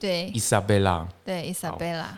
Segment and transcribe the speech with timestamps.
[0.00, 2.08] 对，伊莎贝拉，对，伊莎贝拉。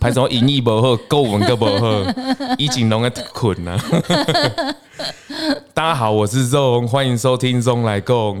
[0.00, 2.00] 拍什么英语不好，国文个不好，
[2.56, 3.76] 已经拢个困了。
[5.74, 8.40] 大家好，我是 ZONG，欢迎收听 ZONG 来共。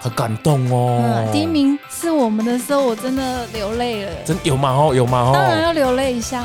[0.00, 1.32] 很感动哦、嗯！
[1.32, 4.12] 第一名是我们的时候，我真的流泪了。
[4.24, 4.70] 真有吗？
[4.70, 5.30] 哦，有吗？
[5.30, 6.44] 哦，当然要流泪一下。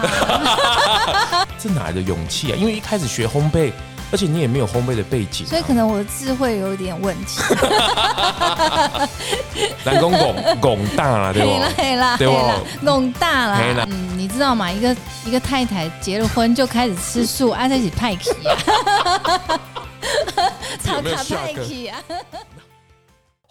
[1.58, 2.56] 这哪来的勇气啊？
[2.56, 3.72] 因为一开始学烘焙。
[4.12, 7.42] 而且你也没有烘焙的背景、啊，所以可能我的智慧有点问题。
[9.84, 11.70] 南宫拱拱大了，对吧？
[11.76, 12.60] 对啦，对吧？
[12.86, 13.86] 拱大了。
[13.90, 14.72] 嗯，你知道吗？
[14.72, 14.96] 一个
[15.26, 19.60] 一个太太结了婚就开始吃素，爱在一起派皮啊，
[20.84, 22.00] 超卡派气啊。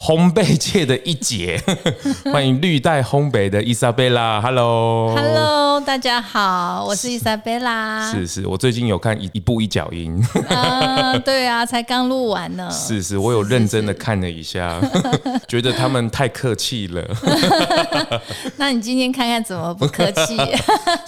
[0.03, 1.63] 烘焙界的一姐，
[2.33, 8.11] 欢迎绿带烘焙的伊莎贝拉，Hello，Hello，大家好，我是伊莎贝拉。
[8.11, 10.21] 是是，我最近有看一一步一脚印。
[10.51, 12.69] 啊，对啊，才刚录完呢。
[12.69, 17.09] 是是，我有认真的看了一下，是是是觉得他们太客气了。
[18.59, 20.37] 那你今天看看怎么不客气？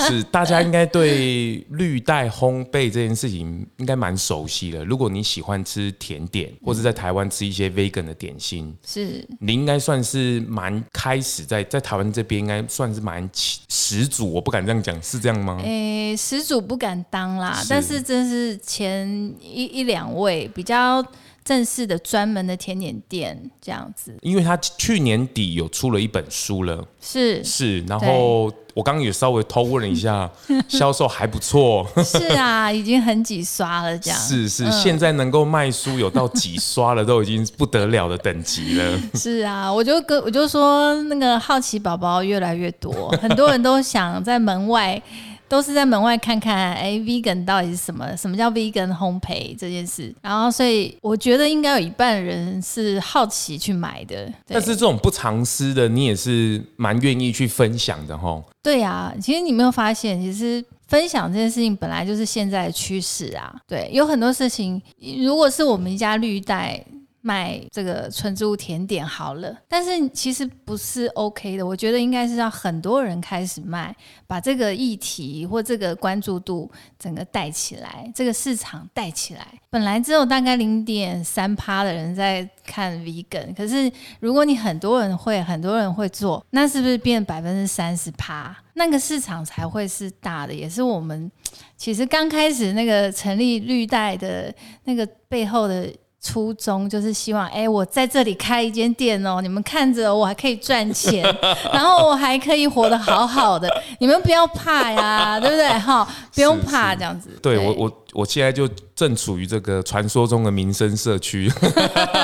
[0.07, 4.85] 是，大家应该对绿带烘焙这件事情应该蛮熟悉的。
[4.85, 8.73] 如果你喜欢吃甜点，或者在台湾吃一些 vegan 的点心。
[8.87, 15.59] 是你应该算是蛮开始在在台湾这边应该算是蛮始祖，我不敢这样讲，是这样吗？
[15.63, 19.09] 诶、欸，始祖不敢当啦，是但是真是前
[19.41, 21.05] 一一两位比较
[21.45, 24.17] 正式的专门的甜点店这样子。
[24.23, 28.53] 因为他去年底有出了一本书了，是是，然后。
[28.75, 30.29] 我刚刚也稍微偷问了一下，
[30.67, 31.87] 销售还不错。
[32.03, 34.19] 是啊，已经很几刷了，这样。
[34.19, 39.01] 是是，嗯、现在能够卖书有到几刷了，都已经不得了的等级了。
[39.15, 45.01] 是啊，我就跟我就说，那个好奇宝宝越来越多，很多人都想在门外。
[45.49, 48.17] 都是在门外看看，哎，vegan 到底是什么？
[48.17, 50.15] 什么叫 vegan 烘焙这件事？
[50.23, 54.33] 然后，所以我觉得应该有一半人是好奇去买的。
[54.47, 58.43] 但是这种不藏私的，你也是蛮愿意去分享的齁。
[58.63, 63.55] 对啊，其实你没有发现，其实分享这件事情本来就是现在的趋势啊。
[63.69, 64.81] 对，有很多事情，
[65.23, 66.85] 如果是我们一家绿带。
[67.27, 71.67] 卖这个纯植物甜点好了，但是其实不是 OK 的。
[71.67, 73.97] 我觉得应该是让很多人开始卖，
[74.27, 79.47] 把这个议题或这个关注度整个带起来，这个市场带起来。
[79.71, 88.55] 本来只有大概零点三趴的人在看 vegan，可是如果你很多人会，很多人会做，那是不是变百分之三十趴？
[88.75, 91.33] 那个市场才会是大的，也是我们
[91.79, 94.55] 其实刚开始那个成立绿带的
[94.85, 95.91] 那个背后的。
[96.25, 101.23] 初衷就是希望，哎、欸，我在这里开一间店哦，你们看着我还可以赚钱，
[101.71, 103.69] 然后我还可以活得好好的，
[104.01, 105.69] 你们不要怕呀，对不对？
[105.79, 107.29] 哈，不用怕这样子。
[107.43, 108.69] 对，对我，我我现在就。
[108.97, 111.51] 正处于这个传说中的民生社区，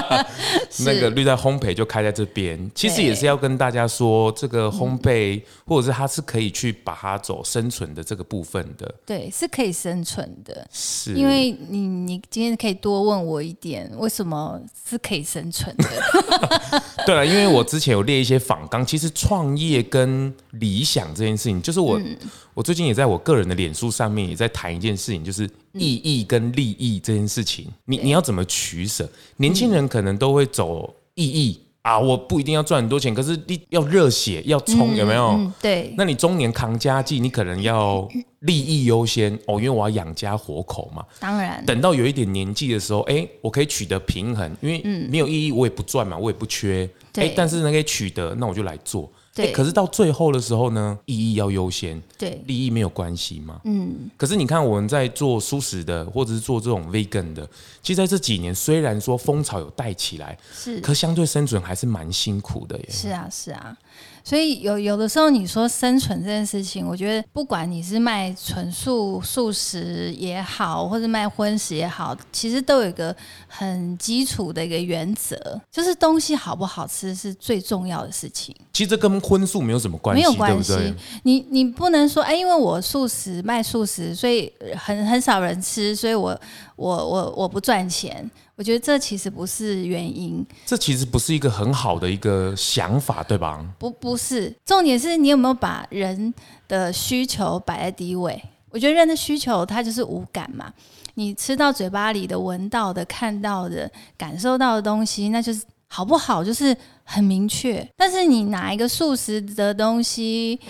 [0.87, 2.71] 那个绿带烘焙就开在这边。
[2.77, 8.95] 其实也是要跟大家说，这个烘焙或者是它是可以去把它走生存的这个部分的。
[9.05, 10.65] 对，是可以生存的。
[10.73, 16.83] 是，因为你你今天可以多问我一点，为什么是可以生存的？
[17.05, 22.17] 对了，因为我之前有列一些访纲，其实创业跟理想这件事情，就是我、嗯、
[22.55, 25.49] 我最近也在我个人的脸书上面也在谈一件事情，就是。
[25.73, 29.09] 意义跟利益这件事情，你你要怎么取舍？
[29.37, 35.39] 年轻人可能都会走意义啊，我不一定要赚很多钱，可是你要热血要冲，有没有？
[35.63, 35.95] 对。
[35.97, 38.09] 那你中年扛家计，你可能要
[38.41, 41.05] 利益优先哦，因为我要养家活口嘛。
[41.21, 41.65] 当然。
[41.65, 46.91] 等到有一点年纪的时候，哎，我可以取得平衡，因为没有意义，我也不赚嘛，我也不缺。
[47.15, 49.09] 哎，但是呢，可以取得，那我就来做。
[49.41, 53.61] 对、欸，可是到最后的时候呢，意义要优先，对，利益没有关系嘛。
[53.65, 57.49] 嗯，可是你看我们在做素食的，或者是做这种 vegan 的，
[57.83, 62.87] 其实在这几年虽然说风潮有带起来，是，可相对生存还是蛮辛苦的耶。
[62.91, 63.77] 是啊，是啊。
[64.23, 73.15] 所以有有的时候你说生存这件事情，我觉得不管你是卖纯素素食也好，或者卖荤食也好，其实都有一个
[73.49, 75.37] 很基础的一个原则，
[75.71, 78.55] 就是东西好不好吃是最重要的事情。
[78.73, 80.75] 其实这跟荤素没有什么关系，没有关系。
[80.75, 86.39] 对对，你你不能说哎，因为我素食卖素食，所以很很少人吃，所以我
[86.77, 88.31] 我我我不赚钱。
[88.61, 93.67] 我觉得这其实不是原因，这其实不是一个很好的一个想法，对吧？
[93.79, 96.35] 不，不是，重点是你有没有把人
[96.69, 98.39] 的需求摆在第一位。
[98.69, 100.71] 我觉得人的需求它就是五感嘛，
[101.15, 107.83] 你吃到嘴巴里的、闻到的、看到的、感受到的东西，那就是好不好，就是很明确。
[107.97, 110.61] 但是你拿一个素食的东西，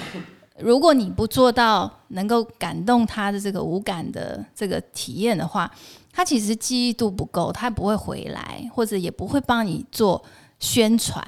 [0.61, 5.69] 如果你不做到能够感动他的这个无感的这个体验的话，
[6.21, 10.23] 他其实记忆度不够，他不会回来，或者也不会帮你做
[10.59, 11.25] 宣传。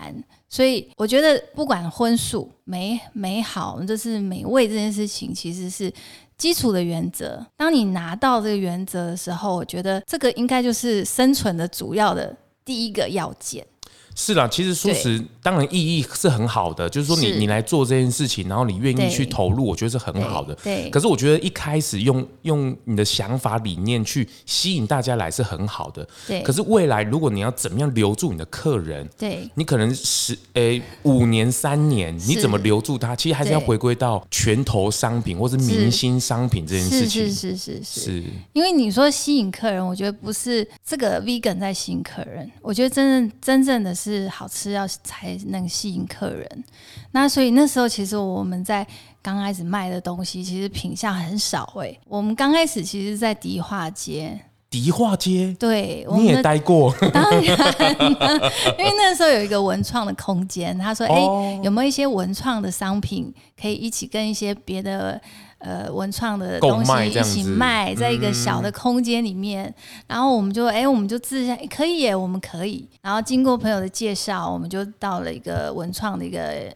[0.46, 5.90] 所以我觉得，不管荤素美美好，就是美味这件事情，其实是
[6.36, 7.42] 基础的原则。
[7.56, 13.66] 当你拿到这个原则的时候，我觉得这个应该就是生存的主要的第一个要件。
[14.14, 20.54] 是啦，其实素食当然意义是很好的，就是说你你来做这件事情，然后你愿意去投入，我觉得是很好的。
[20.56, 20.90] 对。
[20.90, 26.06] 可是我觉得一开始用用你的想法理念去吸引大家来是很好的。
[26.26, 26.42] 对。
[26.42, 33.16] 可是未来如果你要怎么样留住你的客人，对，你可能十诶五年三年，你怎么留住他？
[33.16, 37.28] 其实还是要回归到拳头商品或是明星商品这件事情。
[37.28, 38.00] 是是是是是。
[38.00, 38.24] 是。
[38.52, 43.96] 因为你说吸引客人，我觉得不是这个 vegan 在吸引客人，我觉得真正真正的。
[44.02, 46.64] 是好吃要才能吸引客人，
[47.12, 48.84] 那所以那时候其实我们在
[49.22, 52.00] 刚开始卖的东西，其实品相很少哎、欸。
[52.08, 65.20] 我们刚开始其实，在迪化街，迪化街，对，你也待过，当然，因为那时候有一个文创的空间，他说，哎、欸，有没有一些文创的商品可以一起跟一些别的。
[65.62, 69.74] 呃，文创的东西一起卖，在一个小的空间里面，嗯、
[70.08, 72.88] 然后我们就哎、欸，我们就自下可以耶，我们可以。
[73.00, 76.66] 然后经过朋友的介绍，我们就到了一个文创的一个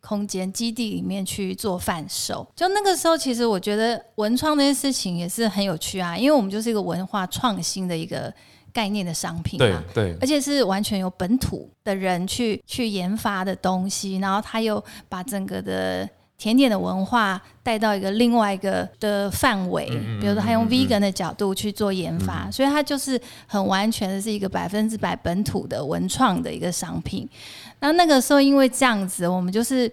[0.00, 2.46] 空间基地里面去做贩售。
[2.54, 8.32] 就那个时候，其实我觉得文创那件事情也是很有趣啊，因为我们就是一个文化创新的一个
[8.72, 16.08] 概念的商品嘛，对，对，而且是完全由本土的人去去研发的东西，然后他又把整个的。
[16.38, 19.86] 甜点的文化带到一个另外一个的范围，
[20.20, 27.28] 比如说他用 vegan 的角度去做研发，所以它就是很完全的是一个百分之百本土的文创的一个商品。
[27.80, 29.90] 那那个时候因为这样子，我们就是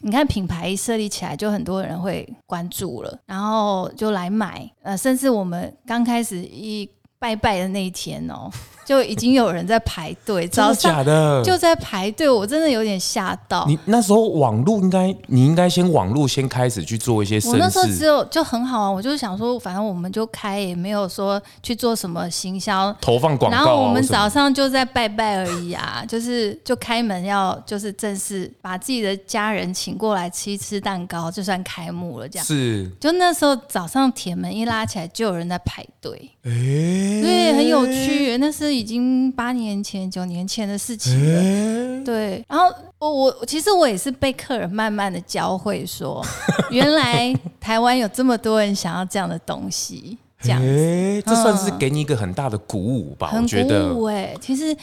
[0.00, 6.88] 你看品牌一设立起来，就很多人会关注了，然后就来买，呃，甚至我们刚开始一
[7.18, 8.50] 拜拜的那一天哦。
[8.86, 11.04] 就已经有人在排队，早上
[11.42, 13.64] 就在排队，我真的有点吓到。
[13.66, 17.40] 你那时候网络应该，你应该先网络先开始去做一些。
[17.48, 23.56] 我那时候只有就很好啊，我就想说，反正我们就开，也没有说去做什么行销、投放广告。
[23.56, 32.46] 然后我们早上就在拜拜而已啊， 就是就开门要就是正式把自己的家人请过来吃一吃蛋糕，就算开幕了这样。
[32.46, 36.30] 是，就那时候早上铁门一拉起来，就有人在排队。
[36.44, 38.75] 哎、欸，对，很有趣，那是。
[38.76, 42.44] 已经八年前、九年前的事情了，欸、对。
[42.48, 42.66] 然后
[42.98, 46.24] 我我其实我也是被客人慢慢的教会说，
[46.70, 53.30] 原来台湾有这么多人想要这样的东西，这样子，欸、这算是给你一个很大的鼓舞吧？
[53.32, 54.34] 嗯、我觉得，很鼓舞哎。
[54.40, 54.76] 其实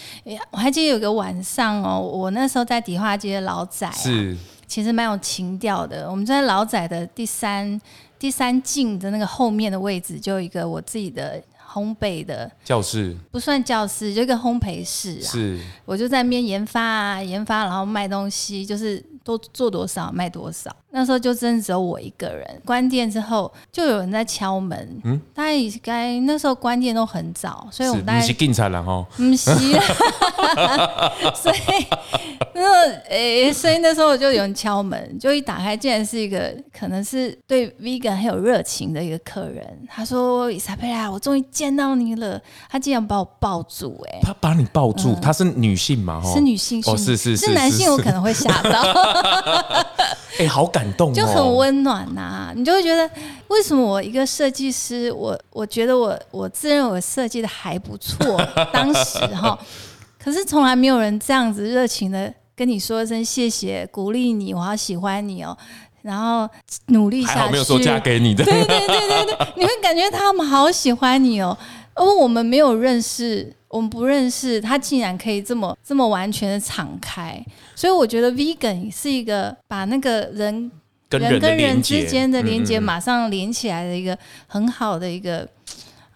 [0.52, 4.38] 我还记得有个晚上哦，我那时候在迪化街的老仔、啊，是
[4.68, 6.10] 其实蛮有情调的。
[6.10, 7.80] 我们在老仔的第三
[8.18, 11.42] 第三进的那个后面的位置，就有一个我自己的。
[11.74, 15.28] 烘焙的教室不算教室，就一个烘焙室啊。
[15.28, 20.76] 是，我就在那边研发啊，研发，然后卖东西，就是多做多少卖多少。
[20.96, 22.62] 那时候就真的只有我一个人。
[22.64, 25.02] 关店之后，就有人在敲门。
[25.04, 29.04] 嗯，大概该那时候关店都很早，所以我们大概是警察了哈。
[29.18, 29.52] 不是，
[31.36, 31.86] 所以
[32.54, 39.66] 那诶、欸，所以那时候我就有人敲门，就一打开，竟然是一个可能是对 vegan 很有热情的一个客人。
[39.90, 42.40] 他说：“伊莎贝拉，我终于见到你了。”
[42.70, 46.22] 他竟然把我抱住、欸，哎，他把你抱住，她、嗯、是女性嘛？
[46.22, 46.32] 哈？
[46.32, 48.82] 是女性，哦，是是是，是男性，我可能会吓到。
[50.34, 52.54] 哎、欸，好感动、哦，就很温暖呐、啊。
[52.56, 53.10] 你就会觉得，
[53.48, 58.38] 为什么我一个设计师，我我觉得我我自认为设计的还不错，
[58.74, 59.58] 当时哈，
[60.22, 65.58] 可是从来没有人这样子热情的跟你说一声谢谢，鼓励你，我好喜欢你哦，
[66.02, 66.48] 然后
[66.88, 67.52] 努力下去。
[67.52, 71.58] 没有说嫁给你的，对对对对对，你会感觉他们好喜欢你哦，
[71.96, 73.54] 而我们没有认识。
[73.74, 77.44] 我们不认识他，竟然可以这么这么完全的敞开，
[77.76, 80.72] 所以我觉得 vegan 是一个把那个人
[81.10, 85.40] 跟人，人跟人之间的连接马上连起来的一个很好的一个、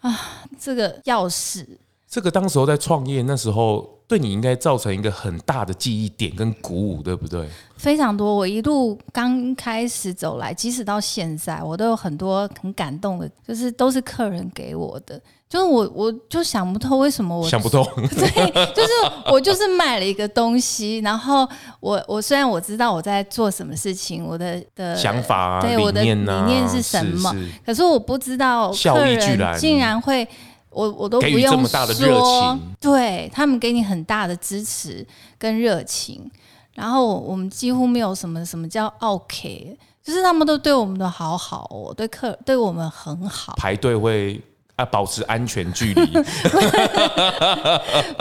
[0.02, 1.66] 嗯、啊，这个钥匙。
[2.08, 7.50] 这个当时候在创业那时候，对你应该造成一个很大的记忆点跟鼓舞，对不对？
[7.76, 8.36] 非常多。
[8.36, 15.20] 我一路刚开始走来，即使到现在，我都有很多很感动的，就是都是客人给我的。
[15.50, 17.82] 就是我，我就想不透为什么我想不透。
[17.96, 18.90] 对，就是
[19.32, 21.48] 我就是买了一个东西，然后
[21.80, 30.28] 我我虽然我知道我在做什么事情，我的的想法啊，对，我的理念是什么，是是，可是我不知道客人竟然会，
[30.70, 36.30] 我我都不用说，这么大的热情，对他们给你很大的支持跟热情，
[36.74, 44.42] 然后我们几乎没有什么什么叫 OK，就是他们都对我们都好好哦，对客对我们很好，排队会。
[44.78, 46.06] 啊，保持安全距离。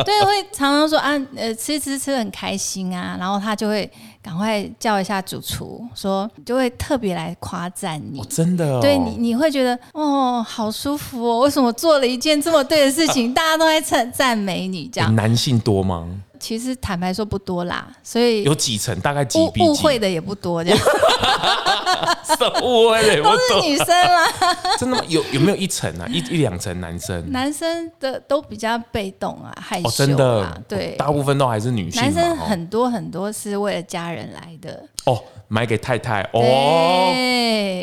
[0.04, 3.88] 对，会常常说啊，呃，吃吃吃很开心啊，然后他就会
[4.22, 8.18] 赶快叫一下主厨，说就会特别来夸赞你。
[8.20, 15.14] 哦、真的、哦，对你你会觉得哦，好舒服哦，为什么做了一件这么对的事情， 大家都在赞赞美你这样？
[15.14, 16.08] 男性多吗？
[16.47, 19.69] 其实坦白说不多啦，所以有几层，大概几比几？
[19.69, 20.79] 误会的也不多，这样。
[22.62, 24.29] 误会的也不多，都是女生啦。
[24.79, 25.03] 真的吗？
[25.09, 26.07] 有有没有一层啊？
[26.09, 27.33] 一一两层男生？
[27.33, 29.93] 男生的都比较被动啊，害羞啊。
[29.97, 32.00] 真的，对，大部分都还是女性。
[32.00, 34.85] 男生很多很多是为了家人来的。
[35.07, 35.21] 哦。
[35.49, 37.12] 买给太太哦，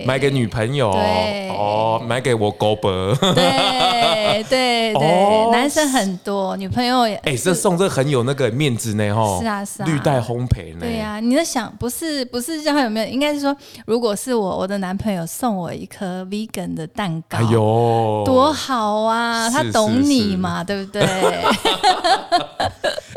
[0.06, 13.06] 买给女朋友哦，买给我狗伯，对 对对，男生很多，女朋友也哎，这送这很有那个面子呢吼，是啊是啊，绿带烘焙呢，对呀，你在想不是不是叫他有没有？
[13.08, 13.56] 应该是说，
[13.86, 21.02] 如果是我我的男朋友送我一颗 vegan 的蛋糕，哎呦，多好啊，他懂你嘛，对不对？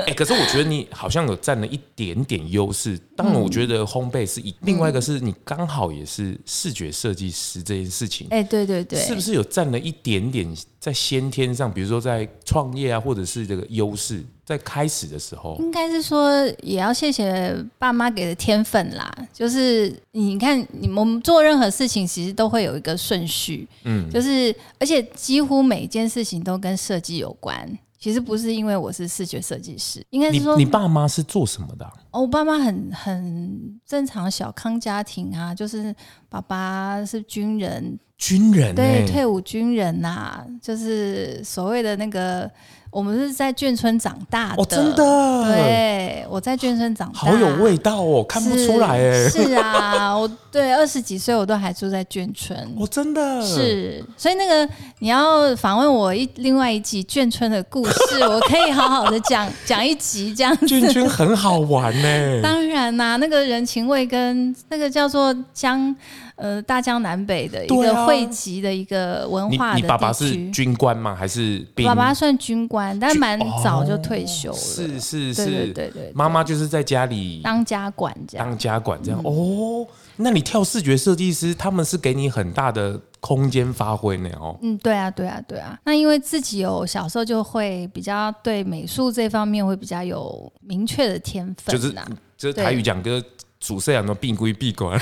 [0.07, 4.41] 哎，可是我觉得你好像有占了一点点优势，当然我觉得烘焙是。
[4.61, 10.47] 另外一个是你刚好也是视觉设计师这件事情，哎，对对对，是不是有占了一点点
[10.79, 19.13] 在先天上，比如说在创业啊，或者是这个优势，在开始的时候，应该是说也要谢谢爸妈给的天分啦。
[19.33, 27.77] 就是你看，你们做任何事情其实都会有一个顺序，嗯，就是而且几乎每一件事情都跟设计有关。
[27.99, 31.93] 其实不是因为我是视觉设计师，应该是说你，你爸妈是做什么的啊？
[32.11, 35.95] 哦，我爸妈很很正常小康家庭啊，就是
[36.29, 42.51] 爸爸是军人，军人，欸，对，退伍军人呐，啊，就是所谓的那个。
[42.91, 45.45] 我们是在眷村长大的，哦，真的。
[45.53, 49.29] 对，我在眷村长大，好有味道哦，看不出来哎。
[49.29, 53.43] 是啊，我对二十几岁我都还住在眷村，哦，真的。
[53.47, 54.69] 是，所以那个
[55.01, 60.67] 你要访问我一另外一集眷村的故事，我可以好好的讲 讲一集这样子。
[60.67, 65.95] 眷村很好玩呢， 当然啦，那个人情味跟那个叫做江。
[66.37, 69.83] 呃，大江南北的一个汇集的一个文化的地区。
[69.83, 71.15] 你爸爸是军官吗？
[71.15, 71.87] 还是兵？
[71.87, 74.57] 爸爸算军官，但蛮早就退休了。
[74.57, 76.13] 是是是，对对对。
[76.15, 78.47] 妈妈就是在家里当家管这样。
[78.47, 79.87] 当家管这样哦。
[80.17, 84.59] 那你跳视觉设计师，他们是给你很大的空间发挥呢哦。
[84.61, 85.79] 嗯，对啊对啊对啊。
[85.85, 91.95] 那因为自己有小时候就会比较对美术这方面会比较有明确的天分，就是
[92.37, 93.23] 就是台语讲歌。
[93.67, 94.97] 主色养都闭归闭关，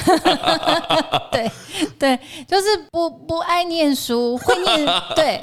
[1.31, 1.51] 对
[1.99, 2.19] 对，
[2.49, 5.39] 就是不不爱念书，会念， 对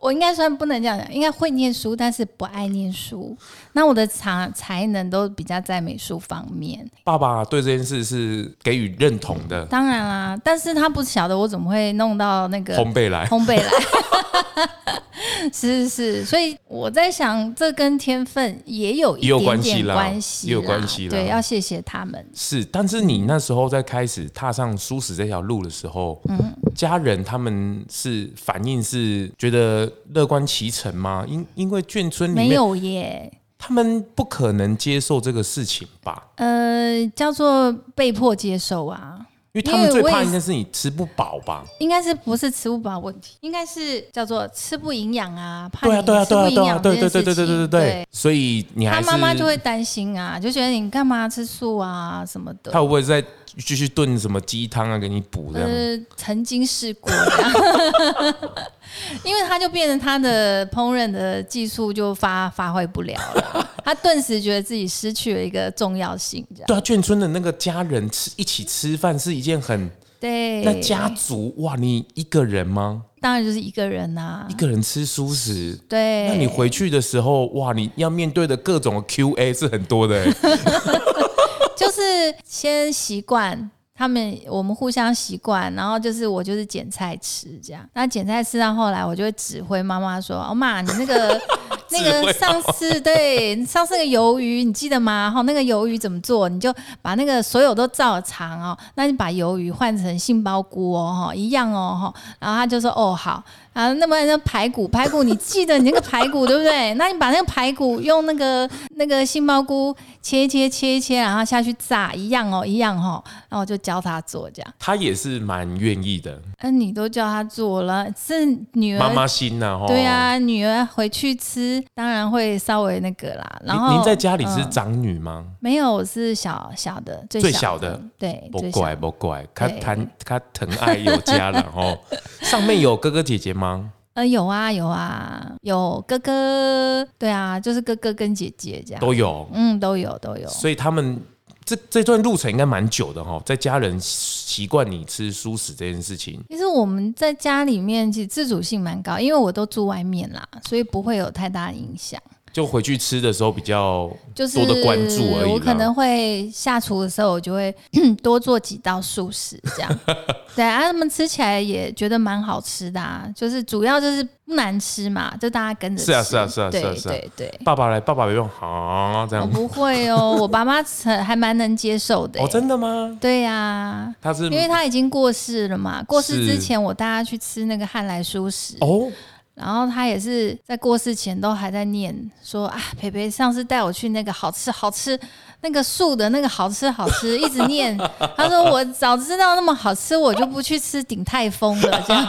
[0.00, 3.36] 我应该算不能这样讲，应该会念书，但是不爱念书。
[3.72, 6.88] 那我的才才能都比较在美术方面。
[7.04, 13.70] 爸爸对这件事是给予认同的，当然啦，但是他不晓得我怎么会弄到那个烘焙来，烘焙来。
[15.52, 21.08] 是是是，所以我在想，这跟天分也有一点点关系，也有关系。
[21.08, 22.24] 对，要谢谢他们。
[22.34, 26.38] 是，但是你那时候在开始踏上舒适这条路的时候，嗯，
[26.74, 31.24] 家人他们是反应是觉得乐观其成吗？
[31.26, 36.28] 因因为眷村没有耶，他们不可能接受这个事情吧？
[36.36, 39.26] 呃，叫做被迫接受啊。
[39.56, 41.64] 因为他们最怕应该是你吃不饱吧？
[41.78, 43.36] 应该是不是吃不饱问题？
[43.40, 47.22] 应该是叫做吃不营养啊，怕你吃不营养这件事情。
[47.22, 48.06] 对啊，对啊，对对对对对对对对。
[48.12, 52.70] 所以你还是他妈妈就会担心啊，就觉得你干嘛吃素啊什么的。
[52.70, 53.24] 他会不会再
[53.56, 55.70] 继续炖什么鸡汤啊给你补这样？
[55.70, 57.10] 呃，曾经试过。
[59.24, 66.46] 因为他就变成他的烹饪的技术就发发挥不了了， 他顿时觉得自己失去了一个重要性。
[66.54, 70.62] 这样对啊，眷村的那个家人吃一起吃饭是一件很对。
[70.62, 73.02] 那家族哇，你一个人吗？
[73.20, 75.78] 当然就是一个人呐、啊，一个人吃蔬食。
[75.88, 80.24] 对，那你回去的时候哇，你要面对的各种 Q&A 是很多的，
[81.76, 83.70] 就是先习惯。
[83.96, 87.82] 他们我们互相习惯，然后就是我就是捡菜吃这样。
[87.94, 91.40] 那捡菜吃到后来，我就会指挥妈妈说：“哦妈，你那个
[91.90, 95.32] 那个上次对上次那个鱿鱼，你记得吗？
[95.34, 96.48] 哈，那个鱿鱼怎么做？
[96.48, 98.76] 你就把那个所有都照常哦。
[98.96, 102.20] 那你把鱿鱼换成杏鲍菇哦，哈，一样哦，哈。
[102.38, 103.42] 然后他就说：哦好。”
[103.76, 106.92] 啊，那么那排骨，排骨你记得你那个排骨对不对？
[106.96, 113.22] 那你把那个排骨用那个那个杏鲍菇切一切切一切，然后下去炸，一样哦，一样哦。
[113.50, 114.74] 然后我就教他做这样。
[114.78, 116.40] 他也是蛮愿意的。
[116.62, 119.86] 那、啊，你都叫他做了，是女儿妈妈心呐、啊。
[119.86, 123.60] 对啊，女儿回去吃，当然会稍微那个啦。
[123.62, 125.44] 然后您在家里是长女吗？
[125.46, 127.56] 嗯、没有，我是小小的，最小的。
[127.66, 131.98] 小的对，不怪不怪，他疼他疼爱有加，了哦
[132.40, 133.65] 上面有哥哥姐姐吗？
[134.14, 140.48] 呃，有啊，有啊，有哥哥，对啊，就是哥哥跟姐姐这样都有，嗯，都有都有。
[140.48, 141.20] 所以他们
[141.66, 146.40] 这这段路程应该蛮久的哈，在家人习惯你吃蔬食这件事情。
[146.48, 152.18] 其实我们在家里面其实自主性蛮高，因为我都住外面啦，所以不会有太大影响。
[152.56, 157.74] 就回去吃的时候比较多的关注而已，我可能会下厨的时候，我就会
[158.22, 160.00] 多做几道素食，这样。
[160.56, 166.06] 对啊，他们吃起来也觉得蛮好吃的，啊，就是主要就是不难吃嘛，就大家跟着吃。
[166.06, 167.12] 是啊，是啊，是啊，是啊，是啊。
[167.12, 169.46] 对对对，爸爸来，爸爸不用好这样。
[169.46, 170.82] 我不会哦， 我爸妈
[171.22, 172.42] 还蛮能接受的。
[172.42, 173.14] 哦，真的吗？
[173.20, 179.12] 对呀，啊，他是因为他已经过世了嘛，过世之前我带他去吃那个汉来蔬食哦。
[179.56, 185.18] 然后他也是在过世前都还在念说啊，培培上次带我去那个好吃好吃。
[185.66, 187.98] 那个素的那个好吃好吃， 一直念。
[188.36, 192.04] 他说 我早知道那么好吃，我就不去吃鼎泰丰了。
[192.06, 192.24] 这样，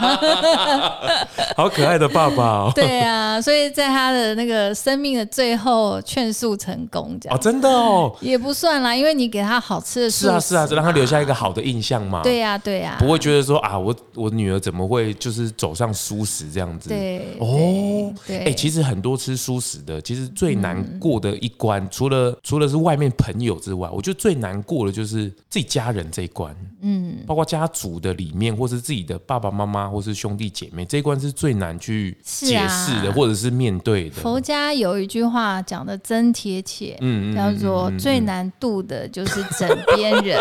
[1.56, 2.72] 好可爱的爸爸哦。
[2.74, 7.38] 对啊，所以在他的那个生命的最后劝素成功，这样。
[7.38, 10.26] 哦，真的哦，也不算啦，因为你给他好吃的素。
[10.26, 12.22] 是啊是啊，让他留下一个好的印象嘛。
[12.24, 16.88] 对呀对呀，不会觉得说啊，我我女儿怎么会就是走上素食这样子？
[16.88, 18.46] 对哦，对。
[18.46, 23.12] 哎，其实很多吃素食的，其实最难过的一关，除了除了是外面。
[23.18, 34.16] 朋友之外，我觉得最难过的就是自己家人这一关，嗯，包括家族的里面，或是自己的爸爸妈妈，或是兄弟姐妹这一关是最难去解释的，或者是面对的。
[34.16, 40.38] 佛家有一句话讲的真贴切，嗯，叫做最难度的就是枕边人，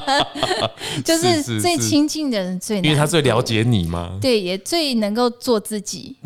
[1.04, 4.18] 就是最亲近的人最难，因为他最了解你嘛？
[4.20, 6.16] 对，也最能够做自己，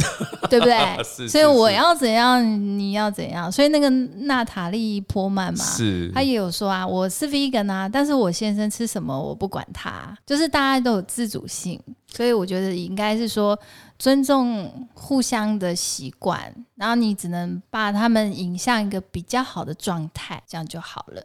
[0.48, 0.78] 对不对？
[1.28, 2.42] 所以我要怎样，
[2.78, 3.50] 你要怎样。
[3.50, 5.43] 所以那个娜塔莉波曼。
[5.56, 13.58] 是，他也有说啊，我是 vegan 啊，但是我先生吃什么我不管他，就是大家都有自主性，所以我觉得应该是说
[13.98, 21.22] 尊重互相的习惯，然后你只能把他们引向一个比较好的状态，这样就好了。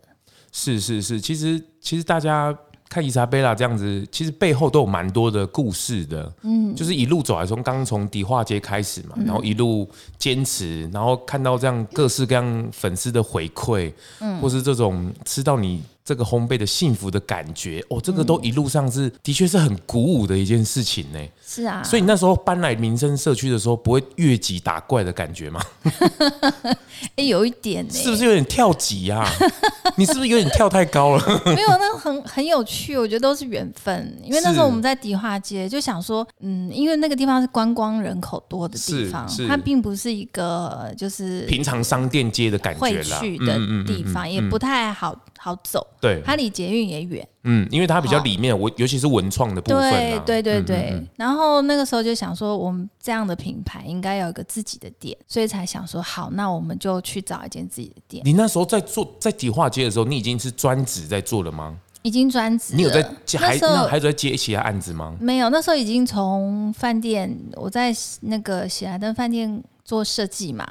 [0.52, 2.58] 是是是，其实其实大家。
[2.90, 6.34] 看伊莎贝拉这样子，其实背后都有蛮多的故事的。
[6.42, 9.88] 嗯，就是一路走来，从刚从迪化街开始嘛，然后一路
[10.18, 15.82] 坚持，然后看到这样各式各样粉丝的回馈，嗯，或是这种吃到你。
[16.10, 21.20] 这个烘焙的幸福的感觉哦，这个都一路上是、嗯、的确是很鼓舞的一件事情呢。
[21.46, 25.62] 是啊，所以你那时候搬来民生社区的时候，不会越级打怪的感觉吗？
[25.84, 29.30] 哎、欸，有一点呢，是不是有点跳级呀、啊？
[29.98, 31.42] 你是不是有点跳太高了？
[31.46, 34.18] 没有，那很很有趣，我觉得都是缘分。
[34.24, 45.16] 因为那时候我们在迪化街，就想说，嗯，因为那个地方是观光人口多的地方，它并不是一个就是平常商店街的感觉会去的地方，也不太好。
[45.42, 49.92] 好走，对，它离捷运也远，嗯，因为它比较里面，我尤其是文创的部分，
[50.26, 50.78] 对对对对。
[50.92, 58.22] 嗯嗯嗯，然后那个时候就想说，我们这样的品牌应该有一个自己的店，所以才想说，好，那我们就去找一间自己的店。
[58.26, 61.78] 你那时候在做在迪化街的时候，你已经是专职在做了吗？
[62.02, 65.16] 已经专职，你有在接还那还在接其他案子吗？
[65.20, 70.66] 没有，那时候已经从饭店，我在那个喜来登饭店做设计嘛，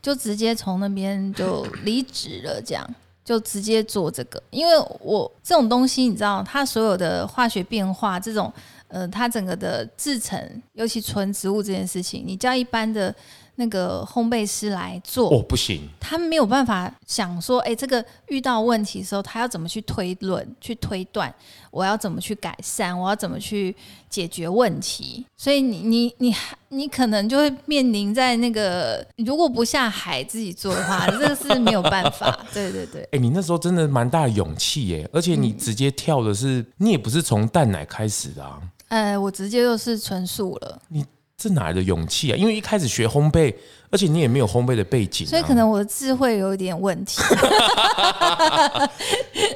[0.00, 2.94] 就直接从那边就离职了，这样。
[3.30, 8.52] 就直接做这个，因为我这种东西，你知道，它所有的化学变化，这种，
[8.88, 10.36] 呃，它整个的制成，
[10.72, 13.14] 尤其纯植物这件事情，你叫一般的。
[13.60, 21.32] 那个烘焙师来做哦，不行，他没有办法想说，哎，这个遇到问题的时候，他要怎么去推论、去推断，
[21.70, 23.76] 我要怎么去改善，我要怎么去
[24.08, 25.26] 解决问题。
[25.36, 26.34] 所以你你你
[26.70, 32.40] 你可能就会面临在那个，如果不下海自己做的话，这个是没有办法。
[32.54, 38.58] 对对对，哎，你那时候真的蛮大的勇气耶，而且你直接跳的是，嗯、你也不是从蛋奶开始的啊。
[38.88, 40.80] 呃，我直接就是纯素了。
[40.88, 41.04] 你。
[41.40, 42.36] 这哪来的勇气啊？
[42.36, 43.54] 因为一开始学烘焙，
[43.90, 47.20] 而且你也没有烘焙的背景，啊，所以可能我的智慧有一点问题。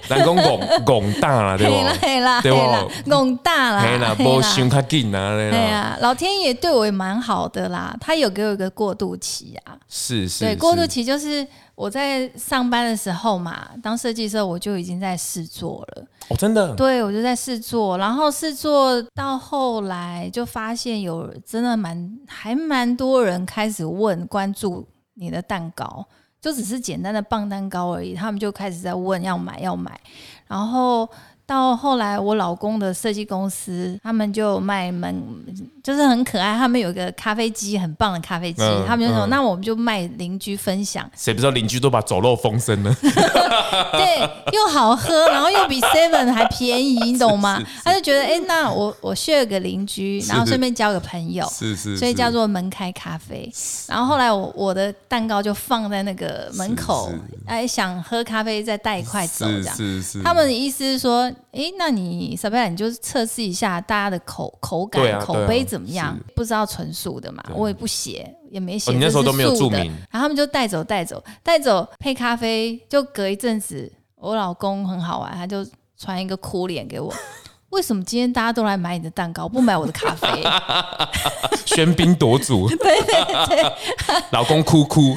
[0.08, 1.96] 人工拱拱大了，对吧？
[2.00, 9.76] 对啦，对啦，拱大了，对啦，不想太紧啊，对啊，老天爷对我也蛮好的啦，他有给我一个过渡期啊。
[9.88, 11.46] 是是，对，过渡期就是。
[11.76, 16.04] 我在上班的时候嘛，当设计的时候，我就已经在试做了。
[16.28, 16.72] 哦，真的？
[16.76, 26.04] 对，我就在试做，然后试做到后来就发现有真的蛮还蛮多人开始问关注你的蛋糕，
[26.40, 30.00] 就只是简单的棒蛋糕而已，他们就开始在问要买要买，
[30.46, 31.08] 然后
[31.46, 35.22] 到后来我老公的设计公司，他们就卖门。
[35.84, 36.56] 就是很可爱。
[36.56, 42.96] 他们有一个咖啡机，很棒的咖啡机，嗯、他们就说：“嗯、那我们就卖邻居分享。”谁不知道邻居都把走漏风声呢？
[43.92, 44.18] 对，
[44.52, 47.62] 又好喝，然后又比 Seven 还便宜，你懂吗？
[47.84, 53.52] 他就觉得：“哎、欸，那我我 share 个邻居，然后顺便交个朋友。”是是，所以叫做门开咖啡。
[53.86, 57.12] 然后后来我我的蛋糕就放在那个门口，
[57.46, 59.76] 哎，想喝咖啡再带一块走，这样。
[59.76, 60.22] 是是。
[60.22, 66.10] 他们的意思是说：“哎、欸，那你 Sabella 你就是测试一下大家的口口感、啊、口碑怎么样？
[66.10, 67.42] 啊、不知道纯素的嘛？
[67.52, 68.92] 我也不写，也没写。
[68.92, 69.86] 哦、你那时候都没有注明。
[70.08, 75.66] 然后他们就带走带走带走配咖啡，就隔一阵子，我老公很好玩，他就
[75.98, 77.12] 传一个哭脸给我。
[77.74, 80.28] 为什么今天大家都来买你的蛋糕，不买我的咖啡？
[81.66, 83.72] 喧宾夺主，对 对对，
[84.30, 85.16] 老公哭哭。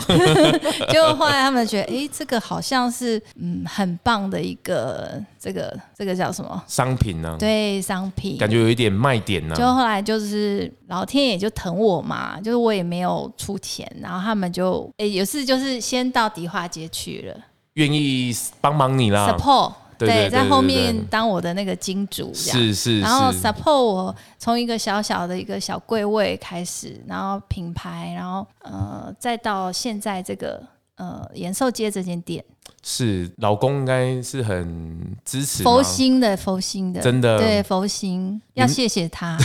[0.89, 7.37] 结果后来他们觉得，哎、欸，这个好像是嗯很棒的一个这个这个叫什么商品呢、啊？
[7.37, 9.57] 对，商品，感觉有一点卖点呢、啊。
[9.57, 17.37] 就后来就是老天爷就疼我嘛，就是我也没有出钱，然后他们就哎、欸、有次就是先到迪化街去了，
[17.73, 19.73] 愿意帮忙你啦，support。
[19.97, 30.61] 对，在后面当我的那个金主，是是，然后 support 我从一个小小的一个小柜位开始，然后品牌，然后呃，再到现在这个
[30.95, 32.43] 呃延寿街这间店，
[32.83, 37.37] 是老公应该是很支持，佛心的佛心的，真的？
[37.39, 39.37] 对佛心，要谢谢他。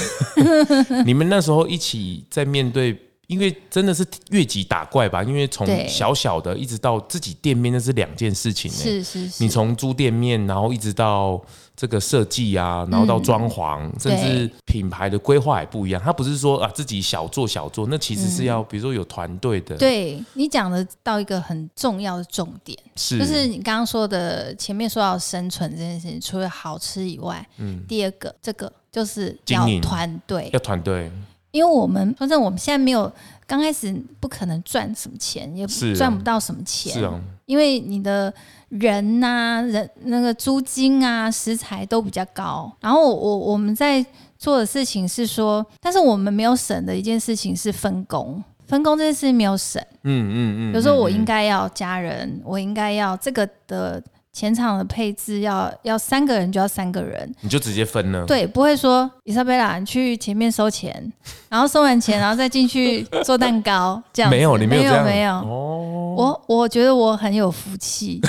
[1.06, 2.98] 你们那时候一起在面对。
[3.32, 8.70] 因为真的是越级打怪吧，因为从小小的一直到自己店面，那是两件事情。
[8.70, 9.42] 是是是。
[9.42, 11.42] 你从租店面，然后一直到
[11.74, 16.02] 这个设计啊，然后到装潢，嗯、甚至品牌的规划也不一样。
[16.04, 19.74] 它不是说啊自己小做小做，那其实是要比如说有团队的。
[19.78, 31.10] 对，你讲的到一个很重要的重点，是就是你刚刚说的前面说到生存这件事情，除了好吃以外，嗯，第二个这个就是要团队，要团队。
[31.52, 33.10] 因为我们反正我们现在没有
[33.46, 36.92] 刚开始不可能赚什么钱，也赚不到什么钱。
[36.92, 38.32] 是啊，因为你的
[38.70, 42.72] 人呐、啊，人那个租金啊、食材都比较高。
[42.80, 44.04] 然后我我们在
[44.38, 49.80] 做的事情是说，但是我们没有省的一件事情是分工，分工这件事情没有省。
[50.04, 50.34] 嗯嗯
[50.70, 50.72] 嗯。
[50.72, 54.02] 比如说我应该要加人，我应该要这个的。
[54.32, 58.24] 前场的配置要要三个人就要三个人，你就直接分了。
[58.24, 61.12] 对，不会说伊莎贝拉，你去前面收钱，
[61.50, 65.34] 然后收完钱，然后再进去做蛋糕， 这样没有，你没有没有，没有。
[65.34, 68.20] 哦，我我觉得我很有福气，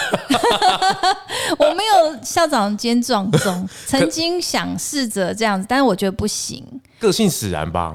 [1.58, 6.66] 我没有校长兼撞钟，曾经想试着这样子，但是我觉得不行。
[7.00, 7.94] 个性使然吧？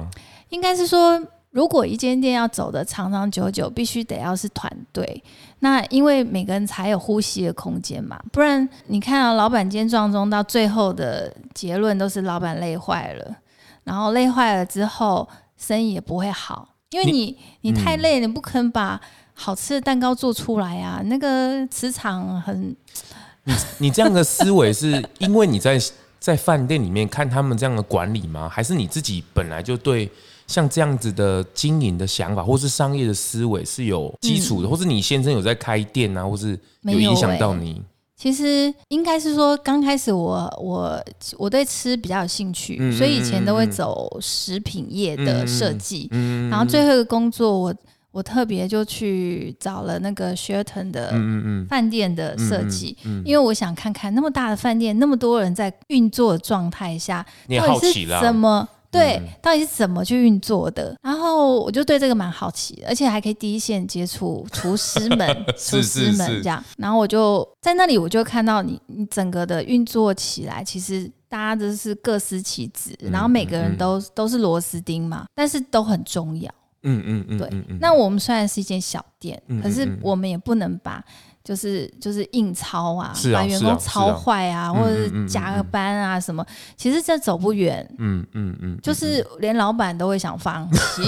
[0.49, 1.21] 应该是说。
[1.51, 5.23] 如果一间店要走得长长久久，必须得要是团队。
[5.59, 13.35] 那因为每个人才有呼吸的空间嘛，不然你看啊老板兼撞钟到最后的结论都是老板累坏了，
[13.83, 19.01] 然后累坏了之后生意也不会好，因为你你，你太累，你不可能把
[19.33, 21.01] 好吃的蛋糕做出来啊。
[21.05, 22.75] 那个磁场很，
[23.45, 25.79] 你你这样的思维是因为你在
[26.19, 28.47] 在饭店里面看他们这样的管理吗？
[28.47, 30.09] 还是你自己本来就对？
[30.49, 37.73] 像这样子的经营的想法，或是商业的思维是有基础的，嗯、或是你先生有在开店啊，或是有影响到你？
[37.73, 37.83] 欸、
[38.17, 41.05] 其实应该是说，刚开始我我
[41.37, 46.07] 我对吃比较有兴趣，嗯、所以以前都会走食品业的设计。
[46.13, 47.75] 嗯、然后最后一个工作我，我
[48.09, 51.13] 我特别就去找了那个 Sheraton 的
[51.69, 58.67] 饭店的设计，因为我想看看那么大的饭店，那么多人在运作的状态下，你也好奇了怎么？
[58.91, 60.95] 对，到底是怎么去运作的？
[61.01, 66.63] 然后我就对这个蛮好奇，而且还可以第一线接触厨师们、 厨师们这样。
[66.77, 76.51] 然后我就在那里，我就看到你，你整个的运作起来，其实大家都是各司其职，然后每个人都都是螺丝钉嘛，但是都很重要。
[76.83, 77.49] 嗯嗯嗯，对。
[77.79, 81.03] 那我们虽然是一间小店，可是我们也不能把。
[81.43, 87.87] 就是就是硬抄啊，啊把员工抄坏啊，啊啊或者是加个班啊什么，嗯嗯嗯、其实这走不远。
[87.97, 91.01] 嗯嗯嗯，就是连老板都会想放弃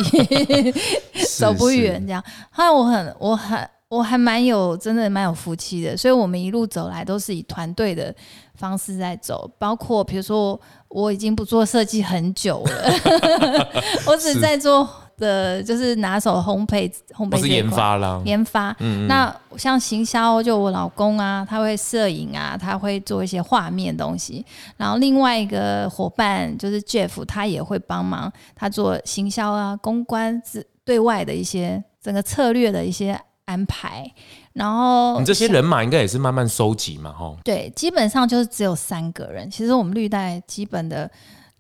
[1.37, 2.23] 走不远这样。
[2.49, 8.13] 后来我很我很我还蛮有真的蛮有福气的，所以我们一路走来都是以团队的
[8.55, 13.69] 方式在走，包括比如说我已经不做设计很久了，
[14.07, 14.89] 我只在做。
[15.21, 18.71] 的就是拿手烘焙，烘焙是研发啦，研发。
[18.79, 24.43] 嗯嗯，那像行销，就我老公啊，他会摄影啊，他会做一些画面东西。
[24.75, 30.41] 然后另外一个伙伴就是 Jeff，他也会帮忙，他做行销啊、公关、
[30.83, 34.11] 对外的一些整个策略的一些安排。
[34.53, 37.37] 然后你这些人马应该也是慢慢收集嘛，哈。
[37.43, 39.49] 对，基本上就是只有三个人。
[39.49, 41.09] 其实我们绿带基本的。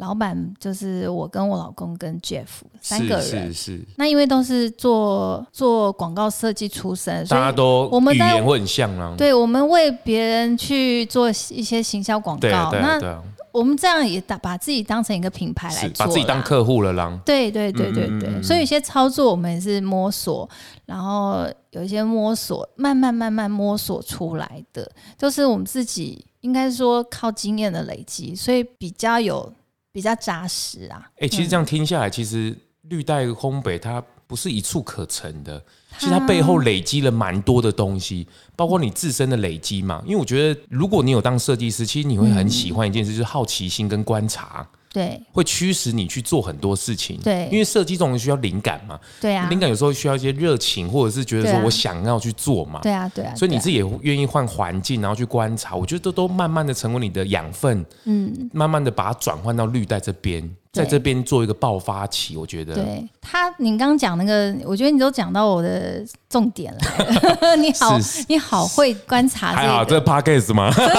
[0.01, 2.47] 老板就是我跟我老公跟 Jeff
[2.81, 3.53] 三个人，是是。
[3.53, 3.85] 是。
[3.97, 9.13] 那因为都是做做广告设计出身，大家都我们语言会很像啊。
[9.15, 17.15] 对，我们为别人去做一些行销广告，对啊对啊对啊，那我们这样也打把自己当成一个品牌来做，把自己当客户了啦。
[17.23, 20.49] 对对对对对，嗯嗯嗯，所以有些操作我们也是摸索，
[20.87, 29.53] 然后有一些摸索，慢慢慢慢摸索出来的，就是我们自己应该说靠经验的累积，所以比较有
[29.91, 31.09] 比较扎实啊。
[31.15, 35.63] 哎、欸，其实这样听下来，嗯、其实绿带烘焙它不是一蹴可成的。
[35.99, 40.01] 其实它背后累积了蛮多的东西，包括你自身的累积嘛。
[40.05, 44.65] 因为我觉得，如果你有当设计师，其实你会很喜欢一件事，就是好奇心跟观察。
[44.93, 47.17] 对，会驱使你去做很多事情。
[47.23, 48.99] 对，因为设计这种需要灵感嘛。
[49.21, 52.79] 对啊，灵感有时候需要一些热情，或者是觉得说我想要去做嘛。
[52.81, 53.33] 对啊，对啊。
[53.35, 55.75] 所以你自己也愿意换环境，然后去观察。
[55.75, 57.85] 我觉得都都慢慢的成为你的养分。
[58.03, 60.49] 嗯，慢慢的把它转换到绿带这边。
[60.71, 62.73] 在这边做一个爆发期，我觉得。
[62.73, 66.79] 对他，你刚刚讲那个，我觉得你都讲到我的重点了。
[67.59, 67.97] 你好，
[68.29, 69.61] 你好会观察、这个。
[69.61, 70.71] 还好，这个 podcast 吗？
[70.71, 70.95] 真的，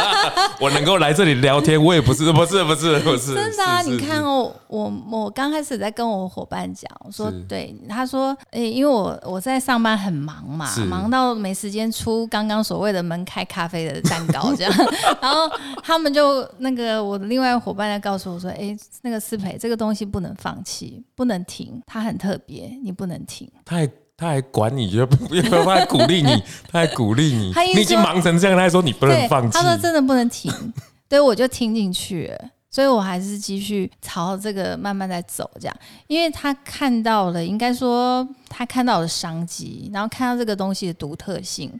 [0.58, 3.34] 我能够来这里聊天，我也不是，不是，不是，不是。
[3.34, 3.82] 真的啊！
[3.82, 14.72] 你看哦，我我刚开始在跟我伙伴讲，我说对，他说，哎，因为我我在上班很忙嘛，忙到没时间出刚刚所谓的门开咖啡的蛋糕这样。
[15.20, 15.50] 然后
[15.82, 18.74] 他们就那个我的另外伙伴在告诉我说，哎。
[19.02, 23.50] 那个思培，这个东西不能放弃，不能停，它很特别，你不能停。
[23.64, 27.52] 他还他还管你，就不 要他还鼓励你，他还鼓励你。
[27.74, 29.58] 你已经忙成这样，他还说你不能放弃。
[29.58, 30.52] 他说真的不能停，
[31.08, 32.50] 对，我就听进去了。
[32.72, 41.70] 所以我还是继续朝这个慢慢在走，这样，因为他看到了，应该说他看到了商机，然后看到这个东西的独特性，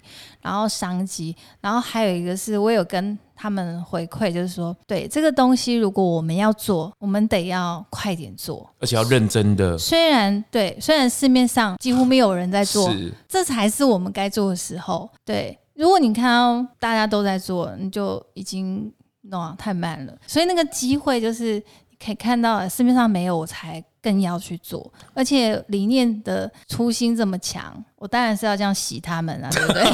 [0.42, 9.78] 然后商机，然后还有一个是我有跟他们回馈，就是说，对这个东西，如果我们要做，我们得要快点做，而且要认真的。
[9.78, 12.92] 虽然对，虽然市面上几乎没有人在做，
[13.26, 15.08] 这才是我们该做的时候。
[15.24, 18.92] 对，如果你看到大家都在做，你就已经。
[19.22, 21.62] No 太慢了，所以那个机会就是
[22.04, 29.82] 可以看到市面上没有，我才更要去做，而且理念的初心这么强，我当然是要这样洗他们啊，对不对？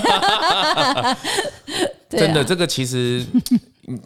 [2.09, 3.25] 对啊、真的，这个其实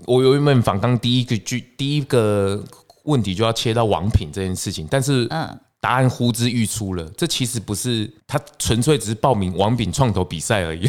[0.06, 2.62] 我有一门访刚第一个句第一个
[3.04, 5.58] 问题就要切到王品这件事情，但是嗯。
[5.82, 10.88] 答案呼之欲出了，这其实不是他纯粹只是报名王品创投比赛而已，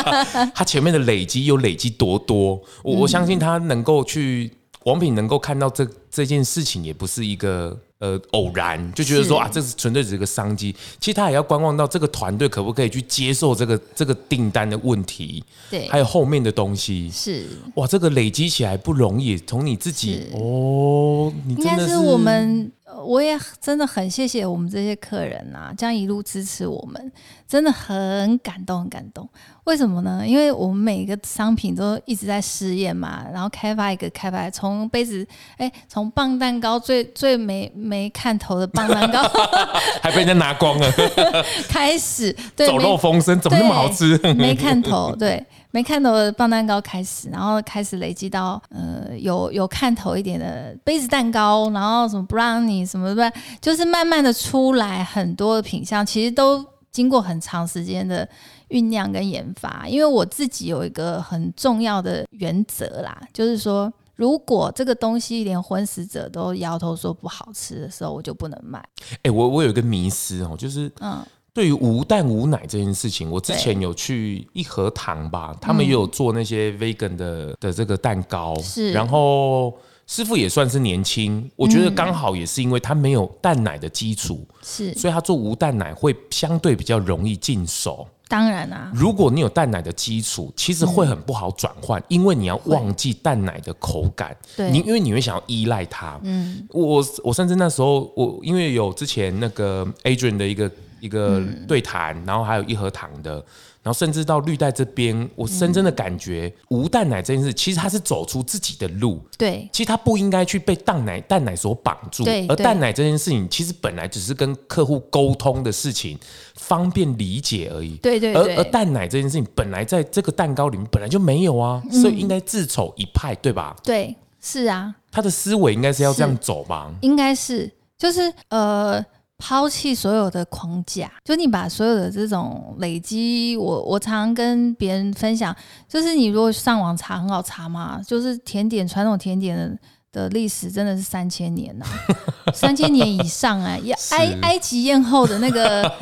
[0.54, 4.52] 他前面的累积又累积多多，我我相信他能够去
[4.84, 17.10] 王品能够看到这这件事情，也不是一个呃偶然，就觉得说啊，这是纯粹只是个商机，其实他也要观望到这个团队可不可以去接受这个这个订单的问题，对，还有后面的东西。
[17.10, 17.46] 是。
[17.76, 22.70] 哇，这个累积起来不容易，从你自己哦，你真的是我们。
[23.02, 27.12] 我也真的很谢谢我们这些客人呐、啊，这样一路支持我们，
[27.48, 29.28] 真的很感动，很感动。
[29.64, 30.22] 为什么呢？
[30.26, 35.26] 因为我们每一个商品都一直在试验嘛，然后开发一个开发，从杯子，
[35.56, 39.22] 哎，从棒蛋糕最最没没看头的棒蛋糕，
[40.02, 40.92] 还被人家拿光了，
[41.68, 44.16] 开始对 走漏风声，怎么那么好吃？
[44.34, 45.44] 没看头，对。
[45.74, 58.28] 没看头的棒蛋糕开始，然后开始累积到呃有有看头一点的杯子蛋糕，然后什么 brownie 什么的，就是慢慢的出来很多的品相，其实都经过很长时间的
[58.68, 59.84] 酝酿跟研发。
[59.88, 68.78] 因为我自己有一个很重要的原则啦，就是说如果这个东西连荤食者都摇头说不好吃的时候，我就不能卖。
[69.14, 71.20] 哎、欸，我我有一个迷思哦，就是嗯。
[71.54, 78.90] 对于无蛋无奶这件事情，我之前有去一禾堂吧，他们也有做那些 vegan 的的这个蛋糕，是。
[78.90, 79.72] 然后
[80.08, 88.04] 师傅也算是年轻，我觉得刚好也是因为他没有蛋奶的基础，是，所以他做无蛋奶会相对比较容易进手。
[88.26, 96.18] 当然啦，如果你有蛋奶的基础，其实会很不好转换，因为你要忘记蛋奶的口感，对，你因为你会想要依赖它。
[96.24, 100.68] 嗯，我我甚至那时候我因为有之前那个 Adrian 的一个。
[101.00, 103.34] 一个对谈，然后还有一盒糖的，
[103.82, 109.20] 然后甚至到绿带这边，我深深的感觉无蛋奶这件事，其实他是走出自己的路。
[109.36, 112.24] 对，其实他不应该去被蛋奶蛋奶所绑住。
[112.24, 116.18] 对，而蛋奶这件事情，其实本来只是跟客户沟通的事情，
[116.54, 117.96] 方便理解而已。
[117.96, 118.34] 对对。
[118.34, 123.76] 而而蛋奶这件事情，本来在这个蛋糕里面本来就没有啊，所以应该自丑一派，对吧？
[123.82, 124.94] 对，是啊。
[125.10, 126.92] 他的思维应该是要这样走吧？
[127.02, 129.04] 应该是，就是呃。
[129.46, 135.54] 抛弃所有的框架，就你把所有的这种累积，我我常常跟别人分享，
[135.86, 139.78] 就是你如果上网查很好查嘛，就是甜点传统甜点的
[140.12, 143.76] 的历史真的是三千年呐、啊，三千年以上啊！
[144.16, 145.92] 埃埃及艳后的那个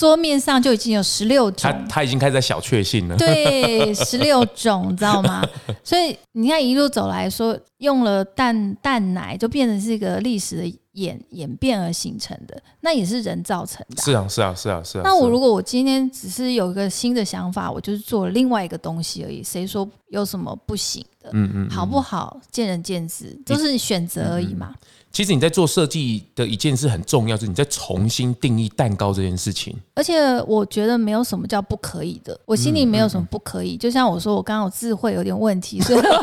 [0.00, 3.16] 桌面上就已经有十六种，他他已经开始在小确幸了。
[3.16, 5.46] 对， 十六种，你知道吗？
[5.84, 10.80] 所以你看一路走来说，用了蛋蛋奶就变成是一个历史的。
[10.94, 14.02] 演演变而形成的，那也是人造成的。
[14.02, 15.02] 是啊，是啊，是啊，是啊。
[15.04, 19.40] 那我如果我今天只是有一个新的想法，我就是做了另外一个东西而已。
[19.40, 21.30] 谁说有什么不行的？
[21.32, 22.40] 嗯嗯，好不好？
[22.50, 24.74] 见仁见智，都是选择而已嘛。
[25.12, 29.76] 其实你在做设计的一件事很重要，就是你在重新定义蛋糕这件事情。
[29.94, 33.76] 而且我觉得没有什么叫不可以的，我心里没有什么不可以。
[33.76, 36.14] 就像我说，我刚刚有智慧有点问题，所以 所以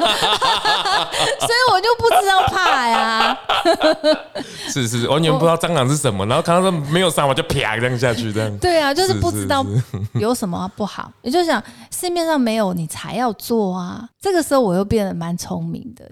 [1.71, 3.38] 我就不知道怕呀。
[4.71, 8.58] 是是，完全不知道蟑螂是什么，然后看到说没有蟑螂就啪这样下去，这样。
[8.60, 9.65] 对啊，就是不知道
[10.19, 11.12] 有什么不好。
[11.21, 14.08] 也就想市面上没有，你才要做啊。
[14.28, 16.10] 这个时候我又变得蛮聪明的。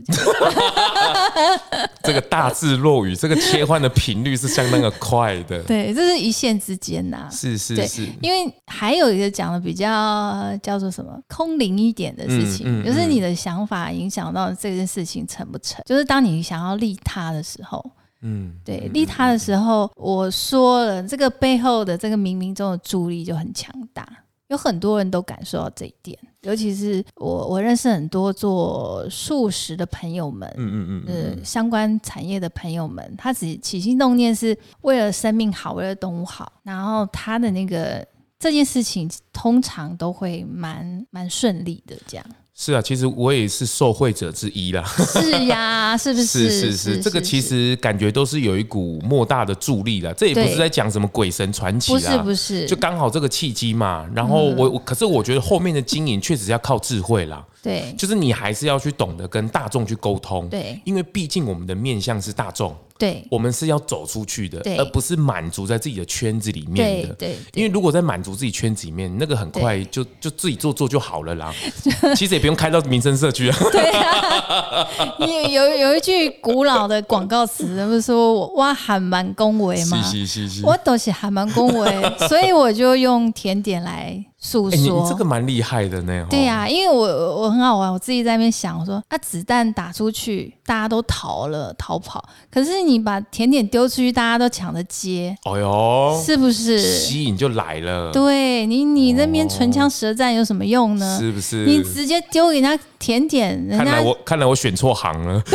[2.03, 2.65] 这个大智。
[2.65, 5.61] 日落雨，这个切换的频率是相当的快的。
[5.69, 7.29] 对，这是一线之间呐、啊。
[7.29, 8.07] 是是是。
[8.23, 15.79] 因为还有一个讲的比较叫做什么空灵一点的事情，嗯嗯、就是你的想法影响到这件事情成不成。
[15.85, 17.85] 就是当你想要利他的时候，
[18.23, 24.07] 嗯，对，利他的时候，我说了，这个背后的这个冥冥中的助力就很强大。
[24.55, 38.07] 有很多人都感受到这一点，尤其是我，我认识很多做素食的朋友们，嗯嗯嗯，呃，相关产业的朋友们，他只起心动念是为了生命好，为了动物好，然后他的那个
[38.39, 42.25] 这件事情通常都会蛮蛮顺利的，这样。
[42.57, 44.81] 是啊，其实我也是受惠者之一啦。
[45.11, 46.49] 是呀，是不是？
[46.49, 50.13] 是是是，这个其实感觉都是有一股莫大的助力啦。
[50.15, 54.09] 这也不是在讲什么鬼神传奇啦，不是不是，就刚好这个契机嘛。
[54.15, 57.45] 然后我我，可是我觉得后面的经营确实要靠智慧啦。
[57.65, 60.47] 对，就是你还是要去懂得跟大众去沟通。
[60.49, 62.75] 对，因为毕竟我们的面向是大众。
[62.97, 67.13] 对，我们是要走出去的，而不是满足在自己的圈子里面的。
[67.15, 71.53] 对，对因为如果在满足自己圈子里面，那个很快就就自己做做就好了啦。
[72.15, 73.57] 其实也不用开到民生社区啊。
[73.69, 74.87] 对啊，
[75.19, 80.01] 你有有一句古老的广告词，不是说我哇还蛮恭维吗？
[80.03, 84.23] 是是是是，我都是还蛮恭维，所以我就用甜点来。
[84.45, 86.27] 诉说、欸、你这个蛮厉害的呢。
[86.29, 92.23] 对呀、啊，因为我我很好玩，我自己在那边想，我说、啊、子弹打出去，大家都逃了，逃跑。
[92.51, 95.35] 可是你把甜点丢出去，大家都抢着接。
[95.45, 98.11] 哦哟，是不是吸引就来了？
[98.11, 101.17] 对你，你那边唇枪舌战有什么用呢？
[101.19, 101.65] 是不是？
[101.65, 105.41] 你直接丢给人家甜点，人家看来我看来我选错行了。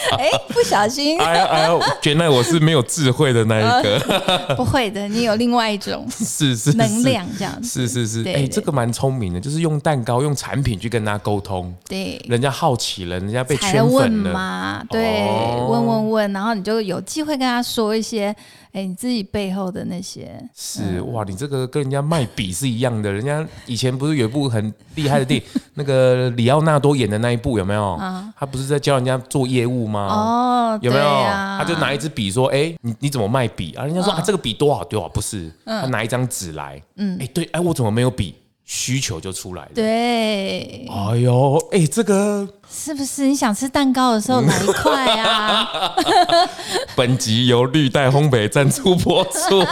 [0.18, 1.18] 哎，不小心！
[1.20, 3.98] 哎呀哎呀，原来我是没有智慧的那一个。
[3.98, 7.86] 呃、不会的，你有另外一种 是是能量这样子。
[7.86, 11.74] 是是是，哎，这个蛮聪明的，就是用蛋糕、用产品去跟他沟通。
[11.88, 14.82] 对，人家好奇了，人家被圈粉了嘛？
[14.90, 18.34] 对，哦、问问问，然后你就有机会跟他说一些。
[18.72, 23.12] 哎，你自己背后的那些是哇，你这个跟人家卖笔是一样的。
[23.12, 27.98] 人家以前不是有一部很厉害的电影， 那个里奥纳多演的那一部有没有？
[28.34, 30.06] 他不是在教人家做业务吗？
[30.08, 31.04] 哦，有没有？
[31.04, 36.82] 他就拿一支笔说：“哎，你你怎么卖笔啊？”人家说：“啊，这个笔多少多少？”不是，他拿一张纸来。
[36.96, 38.34] 嗯，哎，对，哎，我怎么没有笔？
[38.64, 39.70] 需求就出来了。
[39.74, 45.94] 对，哎呦，哎，这个是不是你想吃蛋糕的时候来一块啊？
[46.96, 49.60] 本集由绿带烘焙赞助播出。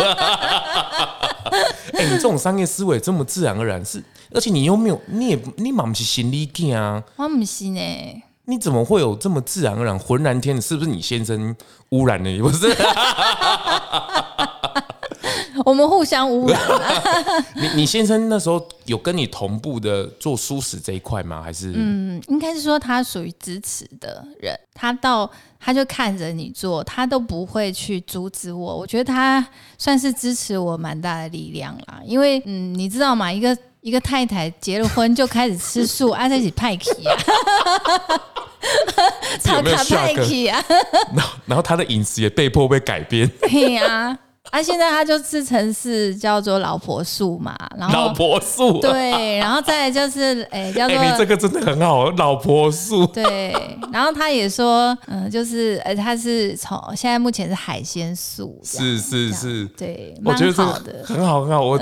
[1.92, 7.02] 哎，你这种商业思维这么自然而然，是而且你又没有，你也你嘛不是心理健啊？
[7.16, 8.22] 我不是呢。
[8.46, 10.62] 你怎么会有这么自然而然、浑然天的？
[10.62, 11.54] 是不是你先生
[11.90, 12.40] 污染了你？
[12.42, 12.76] 不是。
[15.64, 16.60] 我们互相污染。
[17.54, 21.42] 你你先生那时候有跟你同步的做蔬食这一块吗？
[21.42, 28.76] 还是嗯，应该是说他属于支持的人，他到他就看着你做，他都不会去阻止我。
[28.76, 29.46] 我觉得他
[29.78, 32.00] 算是支持我蛮大的力量啦。
[32.04, 33.32] 因为嗯，你知道吗？
[33.32, 37.16] 一个一个太太结了婚就开始吃素，爱在一起派气啊，
[39.40, 40.62] 超卡派气啊。
[41.14, 43.30] 然后然后他的饮食也被迫被改变。
[43.42, 44.18] 对呀。
[44.50, 53.06] 啊，现在他就自称是叫做老婆树嘛，然后老婆树对，然后再来就是哎，叫做你这个真的很好，老婆树。
[53.06, 53.54] 对，
[53.92, 61.80] 然后他也说，嗯，就是呃，他是从现在目前是海鲜素，是是是，对，我觉得好的，很好很好，我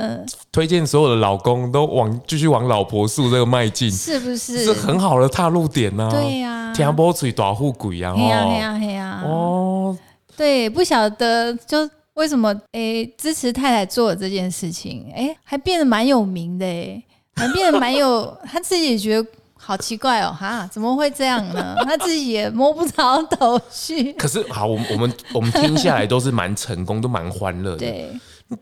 [0.53, 4.64] 推荐所有的老公都往继续往老婆树这个迈进，是不是？
[4.64, 6.11] 是很好的踏入点呢？
[6.12, 9.97] 对呀，天波嘴大富贵呀，嘿呀嘿呀嘿呀，哦，
[10.37, 11.89] 对，不晓得就。
[12.19, 15.09] 为什么诶支持太太做这件事情？
[15.14, 17.01] 诶还变得蛮有名的诶
[17.37, 21.77] 还变得蛮有， 他自己也觉得好奇怪哦，哈，怎么会这样呢？
[21.85, 24.12] 他自己也摸不着头绪。
[24.14, 27.79] 可是好，我们我们我们听下来都是蛮成功，都蛮欢乐的。
[27.79, 28.11] 对，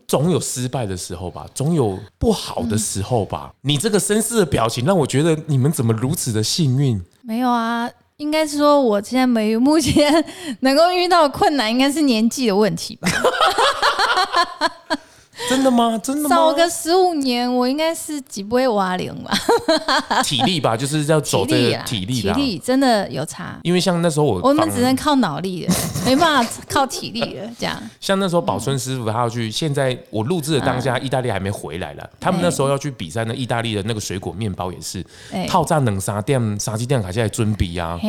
[0.07, 3.51] 总有失败的时候吧，总有不好的时候吧。
[3.51, 7.03] 嗯、你这个绅士的表情让我觉得你们怎么如此的幸运？
[7.23, 10.25] 没有啊，应该是说我现在没，目前
[10.61, 13.07] 能够遇到困难，应该是年纪的问题吧。
[15.47, 15.97] 真的吗？
[16.03, 16.35] 真的吗？
[16.35, 19.31] 早个十五年，我应该是几不会挖零吧？
[20.23, 23.59] 体力吧，就是要走这个体力，体力真的有差。
[23.63, 25.73] 因为像那时候我，我们只能靠脑力了，
[26.05, 27.49] 没办法靠体力了。
[27.59, 32.09] 这样，像那时候宝春师傅他要去，现在我录制的当下，意大利还没回来了。
[32.19, 35.05] 他们那时候要去比赛，那意大利的那个水果面包也是，
[35.47, 37.99] 套炸冷沙店、沙鸡店卡下来尊比啊，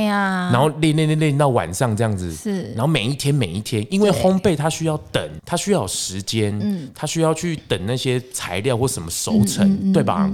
[0.53, 10.31] 然后练练练练到晚上这样子，是，然后每一天每一天，因为烘焙它需要等，它需要时间，嗯，它需需要去等那些材料或什么熟成，对吧？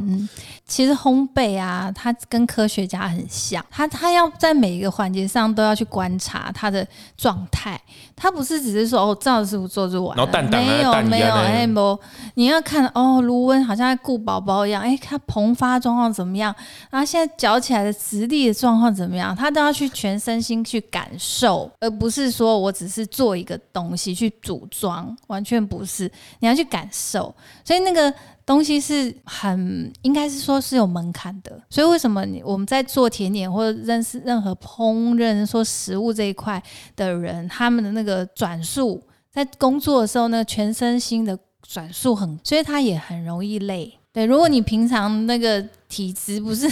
[0.66, 6.86] 其实烘焙啊，它跟科学家很像，他他要在每一个环节上都要去观察它的
[7.18, 7.78] 状态，
[8.16, 12.00] 它不是只是说哦，赵师傅做就完了，没有没有，哎不，
[12.34, 16.54] 你要看哦，炉温好像在顾宝宝一样，哎，它膨发状况怎么样？
[16.90, 19.36] 然后现在搅起来的质地的状况怎么样？
[19.36, 28.12] 他都要去全身心去感受，而不是说我只是做一个东西去组装，完全不是，你要去感受，所以那个。
[28.46, 36.62] 东西是很应该是说是有门槛的，所以为什么你我们在做甜点或者认识任何烹饪说食物这一块
[36.94, 43.98] 的人，他们的那个转速在工作的时候呢，全身心的转速很，所以他也很容易累。
[44.12, 46.68] 对，如果你平常那个体质不是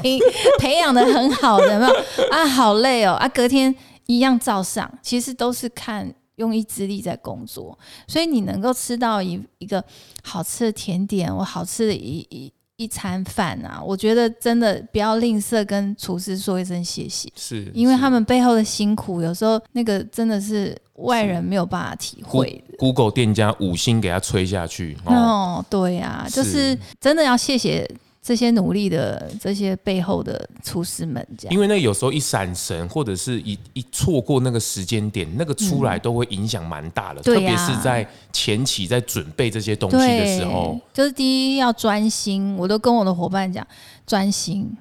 [0.00, 0.20] 挺
[0.60, 1.92] 培养的很好的，有没有
[2.30, 2.46] 啊？
[2.46, 3.74] 好累哦啊，隔天
[4.06, 6.14] 一样照上，其实都是看。
[6.38, 7.78] 用意志力在工作，
[8.08, 9.84] 所以你能够吃到一一个
[10.24, 22.76] 好吃的甜点，或好吃的一一一餐饭啊，我觉得真的不要吝啬跟厨师说一声谢谢，是因为他们背后的辛苦，有时候那个真的是外人没有办法体会的。
[22.78, 27.88] Google 店家五星给他吹下去哦，哦对呀、啊，就是真的要谢谢。
[28.28, 43.66] 这些努力的这些背后的厨师们，这样，因为那有时候一闪神，或者是一一错过那个时间点，那个出来都会影响蛮大的，嗯、特别是在前期在准备这些东西的时候，就是第一要专心，我都跟我的伙伴讲
[44.06, 44.76] 专心。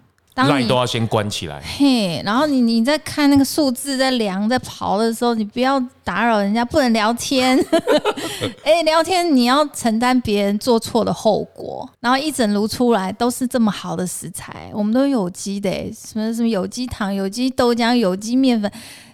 [0.45, 1.61] 那你都要先关起来。
[1.77, 7.57] 嘿，然后你你在看那个数字在量在刨的时候，你不要打扰人家，不能聊天。
[8.63, 11.89] 哎、欸，聊天你要承担别人做错的后果。
[11.99, 18.69] 然后一整炉出来都是这么好的食材，我们都有机的，什么什么有机糖、有机豆浆、有机面粉，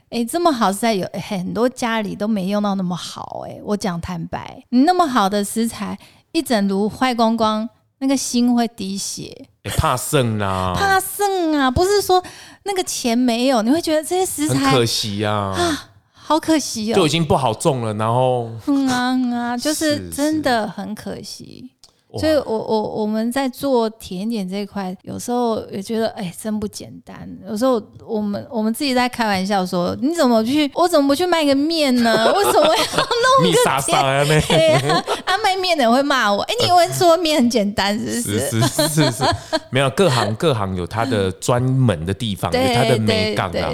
[0.09, 3.45] 哎、欸，这么好食材有很多家里都没用到那么好。
[3.47, 5.97] 哎，我讲坦白，你那么好的食材
[6.33, 7.69] 一整炉坏光光。
[7.99, 12.23] 那个心会滴血，欸、怕剩啊，怕剩啊，不是说
[12.63, 20.09] 那个钱没有，你会觉得这些食材很可惜啊，啊，好可惜哦，就已经不好种了，然后嗯啊嗯啊，就是。
[20.09, 21.71] 真的很可惜。
[22.19, 27.27] 所以我，我我我们在做甜点这一块，有时候也觉得，哎、欸，真不简单。
[27.47, 32.31] 有时候我们我们自己在开玩笑说，你怎么去，我怎么不去卖个面呢？
[32.37, 34.23] 为什么要弄个沙沙啊？
[34.47, 38.39] 对啊，啊卖面的人会骂我，哎、欸，你以为说面很简单是不是？
[38.49, 39.23] 是是是是，
[39.71, 43.73] 没有，各行各行有它的专门的地方，有它的美感啊。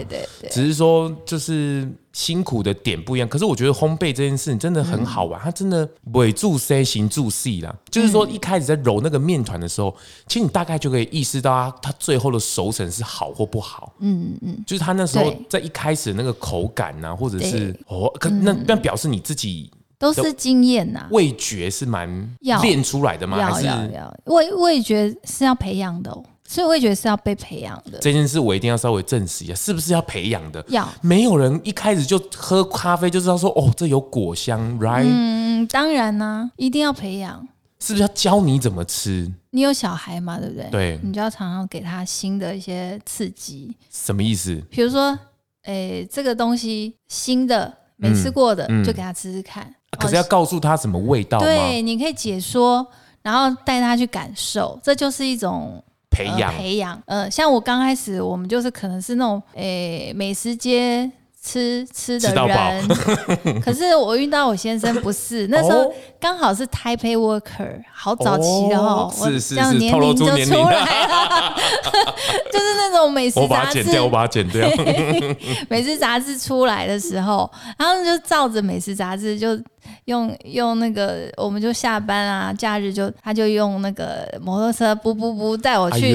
[0.50, 1.88] 只是说就是。
[2.12, 7.76] 辛苦的点不一样，可是我觉得烘焙这件事情真的很好玩，嗯、它真的尾助 C 型助 C 啦。
[7.89, 9.95] 就是说一开始在揉那个面团的时候，
[10.28, 13.93] 其实你大概就可以意识到它它最后的熟成是好或不好。
[13.99, 23.38] 嗯嗯，就是它那时候在一开始那个口感呐、啊，或者是哦，可那那表示你自己都是经验呐，味觉是蛮练出来的吗？
[23.38, 23.68] 还是？
[24.26, 26.24] 味味觉是要培养的哦。
[26.52, 28.00] 所以我也觉得是要被培养的。
[28.00, 30.66] 这件事我一定要稍微证实一下，是不是要培养的？
[30.70, 30.89] 要。
[31.00, 35.06] 没有人一开始就喝咖啡就知道说，哦，这有果香，right？
[35.06, 37.47] 嗯，当然呢、啊，一定要培养。
[37.80, 39.32] 是不是要教你怎么吃？
[39.52, 40.39] 你有小孩嘛？
[40.39, 40.68] 对不对？
[40.72, 41.00] 对。
[41.04, 43.72] 你就要常常给他新的一些刺激。
[43.91, 44.60] 什么意思？
[44.72, 45.18] 比如说，
[45.66, 49.72] 诶，这个东西新的没吃过的，嗯嗯、就给他吃吃看。
[50.00, 51.38] 可是要告诉他什么味道？
[51.38, 52.86] 对，你可以解说，
[53.22, 55.84] 然后带他去感受，这就是一种。
[56.20, 61.09] 培养、呃、培养，呃，像我刚开始，我们就是可能是那种，诶、欸，美食街
[61.41, 62.88] 吃吃的人，
[63.63, 70.32] 可是我遇到我先生不是， 那时候刚好是 Taipei Worker，好早期的哦，我这样年龄就出
[70.65, 71.55] 来了，
[72.51, 74.70] 就是那种美食杂志，我把它剪掉，我把它剪掉。
[75.70, 79.57] 美食杂志出来的时候，然后就照着美食杂志就。
[80.05, 86.13] 用用那个，我们就下班啊，假日就他就用那个摩托车，不不不带我去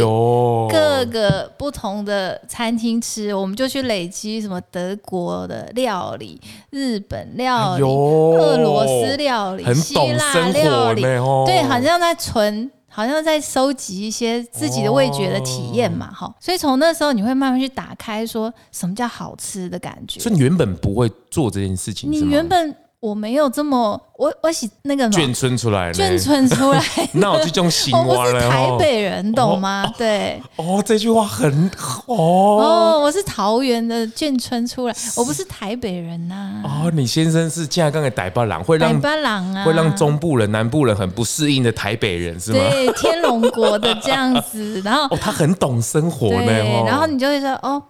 [0.70, 6.40] 各个不同的餐厅吃，哎、我们就去累积什么德国的料理、
[6.70, 11.02] 日本料理、哎、俄罗斯料理、希腊料理，
[11.46, 12.70] 对，好像在存。
[12.96, 20.20] 好像在收集一些自己的味觉的体验嘛，哈、哦，所以从那时候你会慢慢去打开，说什么叫好吃的感觉。
[20.20, 22.72] 所以你原本不会做这件事情，你原本。
[23.04, 26.82] 我没有这么，我我喜那个眷村出来，眷村出来，
[27.12, 29.84] 那我就这种喜欢 我不是台北人，懂吗？
[29.98, 30.40] 对。
[30.56, 31.70] 哦，这句话很
[32.06, 32.16] 哦。
[32.16, 36.62] 哦，我是桃园的眷村出来，我不是台北人呐。
[36.64, 42.58] 哦，你先生是现在刚才台北郎，会让台北郎啊，会让中部人、南部人很不适应的台北人是吗？
[42.70, 46.52] 对，天龙国的这样子，然后 哦，他很懂生活呢。
[46.86, 47.82] 然后你就会说哦。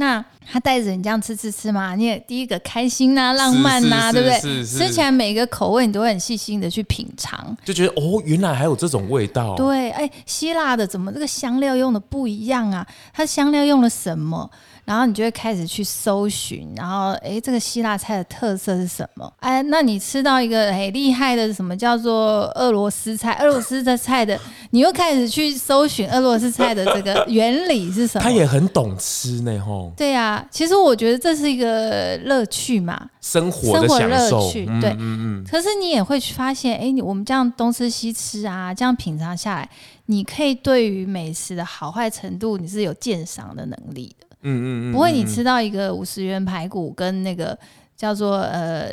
[0.00, 4.64] 那他带着你这样吃吃吃嘛，你也第一个开心呐、啊，浪漫呐、啊，对不对？
[4.64, 9.54] 吃起来每个口味你都会很细心的去品尝，就觉得哦，原来还有这种味道。
[9.54, 12.84] 对，哎，希腊的怎么这个香料用的不一样啊？
[13.12, 14.50] 它香料用了什么？
[14.90, 19.32] 然后你就会开始去搜寻，然后哎，这个希腊菜的特色是什么？
[19.38, 23.34] 哎，那你吃到一个哎厉害的什么叫做俄罗斯菜？
[23.34, 24.36] 俄罗斯的菜的，
[24.70, 28.24] 你又开始去搜寻俄罗斯菜的这个原理是什么？
[28.24, 29.92] 他也很懂吃呢，吼。
[29.96, 34.40] 对呀，其实我觉得这是一个乐趣嘛，生活的享受。
[34.40, 35.44] 乐趣，对，嗯嗯。
[35.48, 39.70] 可是你也会去发现，哎，你我们这样东吃西吃啊，这样品尝下来，
[40.06, 44.26] 你可以对于美食的好坏程度，你是有鉴赏的能力的。
[44.42, 47.58] 嗯嗯嗯，不会，你吃到一个五十元排骨跟那个
[47.96, 48.90] 叫做呃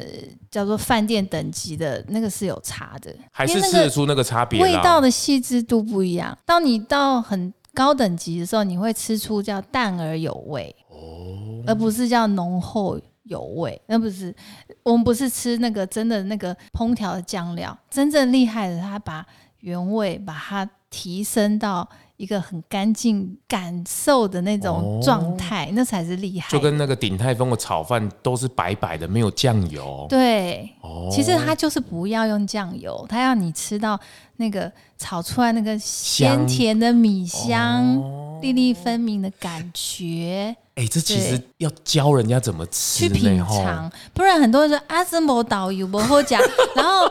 [0.52, 4.62] 叫做饭店等级的那个是有差的，还是吃得出那个差别？
[4.62, 6.38] 味道的细致度不一样。
[6.46, 13.82] 当你到很高等级的时候，你会吃出叫淡而有味哦，而不是叫浓厚有味。
[13.88, 14.36] 那不是，
[14.84, 19.26] 我们不是吃那个真的那个烹调的酱料，真正厉害的，他把
[19.62, 21.88] 原味把它提升到。
[22.18, 26.50] 一个很干净感受的那种状态，哦、那才是厉害。
[26.50, 30.06] 就跟那个鼎泰丰的炒饭都是白白的，没有酱油。
[30.10, 34.00] 对，哦、其实它就是不要用酱油，它要你吃到
[34.38, 40.56] 那个炒出来那个鲜甜的米香，哦、粒粒分明的感觉。
[40.74, 46.42] 哎、欸，这其实要教人家怎么吃，去品尝，不然很多人说啊，这没导游不好讲，
[46.76, 47.08] 然后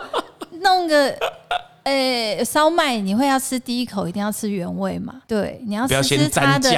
[0.60, 1.16] 弄个。
[1.86, 5.22] 诶、欸，烧麦你会要吃第一口一定要吃原味嘛？
[5.28, 6.68] 对，你要吃吃它的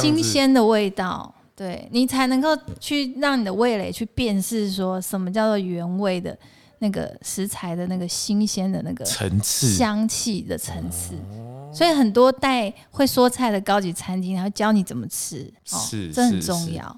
[0.00, 6.34] 新鲜的味道，对你才能够去让你的味蕾去辨识说什么叫做原味的
[6.78, 11.12] 那个食材的那个新鲜的那个层次、香气的层次。
[11.70, 16.96] 所以很多带会说菜的高级餐厅，他会教你怎么吃，哦，是，这很重要。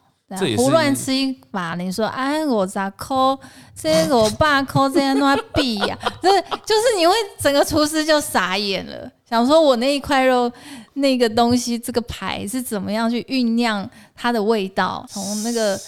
[0.57, 3.39] 胡乱吃一把，你说哎，我咋抠？
[3.75, 5.97] 这个我爸抠这样那比呀？
[6.21, 10.51] 就是就是你会整个厨师就傻眼了，想说我那一块肉
[10.95, 15.81] 那个东西这个牌是怎么样去酝酿它的味道，从那个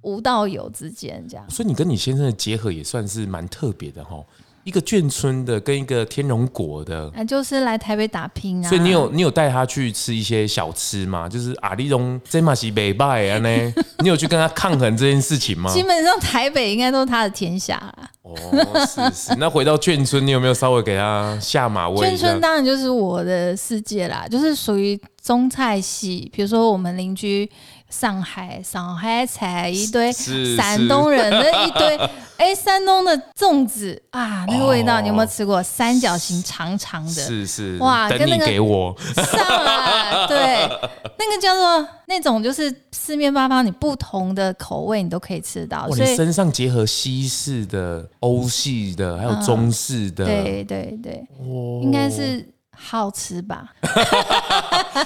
[0.00, 1.44] 无到有之间这样。
[1.50, 4.16] 所以你跟你先生的结合也算是蛮特别的哈。
[4.64, 8.68] 一个眷村的跟一个天龙果的，那就是来台北打拼啊。
[8.68, 11.28] 所以你有你有带他去吃一些小吃吗？
[11.28, 13.74] 就是阿里龙这马西北拜啊呢？
[14.00, 15.72] 你有去跟他抗衡这件事情吗？
[15.72, 18.10] 基本上台北应该都是他的天下啦。
[18.22, 18.34] 哦，
[18.86, 19.34] 是是。
[19.36, 22.08] 那回到眷村，你有没有稍微给他下马威？
[22.08, 26.30] 眷村当然就是我的世界啦，就是属于中菜系。
[26.34, 27.48] 比如说我们邻居。
[27.90, 30.10] 上海，上海菜一堆，
[30.56, 31.96] 山东人的一堆，
[32.36, 35.62] 哎，山东的粽子啊，那个味道你有没有吃过？
[35.62, 38.96] 三角形长长的，是是，哇，跟那个给我。
[39.14, 40.68] 上来，对，
[41.18, 51.24] 那个叫做那种就是四面八方你不同的口味你都可以吃到，所以你身上结合西式的、欧系的，还有中式的，对对对，
[51.82, 52.48] 应该是。
[52.76, 53.72] 好吃吧？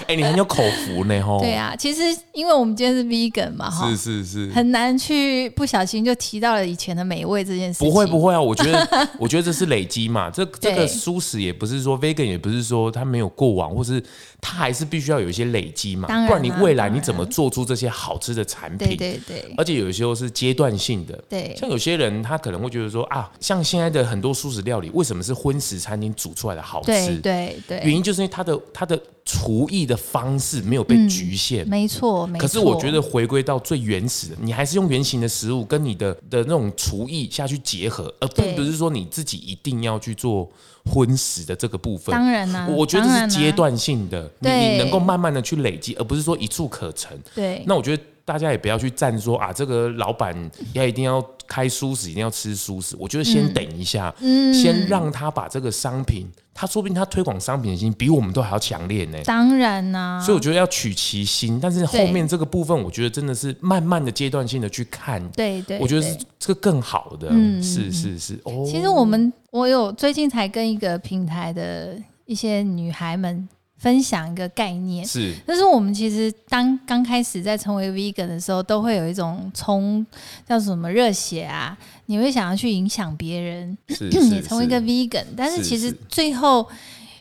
[0.07, 1.41] 哎、欸，你很有口福呢，吼。
[1.41, 2.03] 对啊，其实
[2.33, 7.89] 因为我们今天是 vegan 嘛，哈，是是是，很难去不小心就提到了以前的美味这件事情。
[7.89, 14.03] 不会不会啊，我觉得 我觉得这是累积嘛，这这个蔬食也不是说 vegan，也不是说它没有过往，或是
[14.41, 18.97] 它还是必须要有一些累积嘛，不然你未来你怎么做出这些好吃的产品？
[18.97, 26.87] 对对对，而且有时候是阶段性的，对，像有些人他可能会觉得说啊，像现在的很多素食料理，为什么是荤食餐厅煮出来的好吃？
[26.87, 27.55] 对对。
[27.67, 28.99] 对，原因就是因为它的它的
[29.31, 32.27] 厨艺的方式没有被局限，嗯、没错。
[32.27, 32.41] 没错。
[32.41, 40.51] 可是我觉得回归到最原始的，你还是用原型的食物跟你的的那种厨艺下去结合，而并不是说你自己一定要去做
[40.87, 42.11] 荤食的这个部分。
[42.11, 47.15] 当然啦、啊，我觉得是阶段性的，你你能够慢慢的去累积，而不是说一蹴可成。
[47.35, 48.03] 对，那我觉得。
[48.29, 50.37] 大家也不要去站说啊，这个老板
[50.75, 52.95] 要一定要开蔬食，一定要吃蔬食。
[52.99, 59.19] 我觉得先等一下，嗯，先让他把这个商品，他说不定他推广商品的心比我们都还要强烈呢。
[59.25, 65.27] 当然呐、啊，所以我觉得要取其心，但是后面这个部分，我觉得真的是慢慢的阶段性的去看。
[65.31, 68.39] 对对，我觉得是这个更好的，嗯，是是是。
[68.45, 73.49] 哦，其实我们我有最近才跟一个平台的一些女孩们。
[73.79, 80.05] 分享一个概念是，但是我们其实当刚开始在成为 vegan 的时候，都会有一种冲
[80.45, 85.25] 叫什么热血啊，你会想要去影响别人，也 成为一个 vegan。
[85.37, 86.69] 但是其实最后，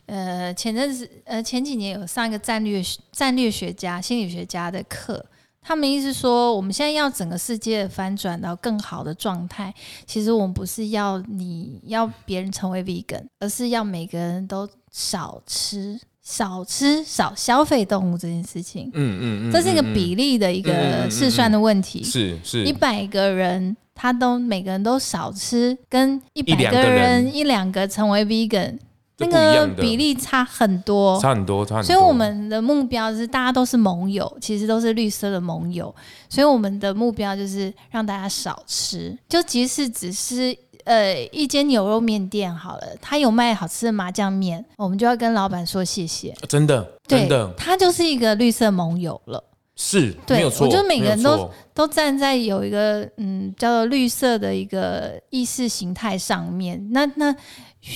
[0.08, 2.82] 呃，前阵子呃前几年有上一个战略
[3.12, 5.24] 战略学家、心理学家的课，
[5.62, 9.72] 他们意思说，我们现在要整个世界翻转到更好的状态，
[10.08, 15.99] 其实我们不是要你要别人成为 vegan，而是要每个人都少吃。
[16.30, 22.03] 少吃少消费动物这件事情，嗯嗯嗯，这是一个比例的一个试算的问题。
[22.03, 28.78] 是是，一百个人他都每个人都少吃，跟一百个人一两个成为 vegan，
[29.19, 31.88] 那个比例差很多，差很多，差很多。
[31.88, 35.95] 所以我们的目标是大家都是盟友，其实都是绿色的盟友。
[36.28, 40.53] 所以我们的目标就是让大家少吃，就即使只是。
[40.88, 46.33] 呃，一间牛肉面店好了，他有卖好吃的麻酱面，我们就要跟老板说谢谢。
[46.47, 49.43] 真的，真的，他就是一个绿色盟友了。
[49.75, 56.88] 是，对，没有错，我觉得每个人都都站在有一个嗯叫做绿色的一个意识形态上面。
[56.91, 57.35] 那那。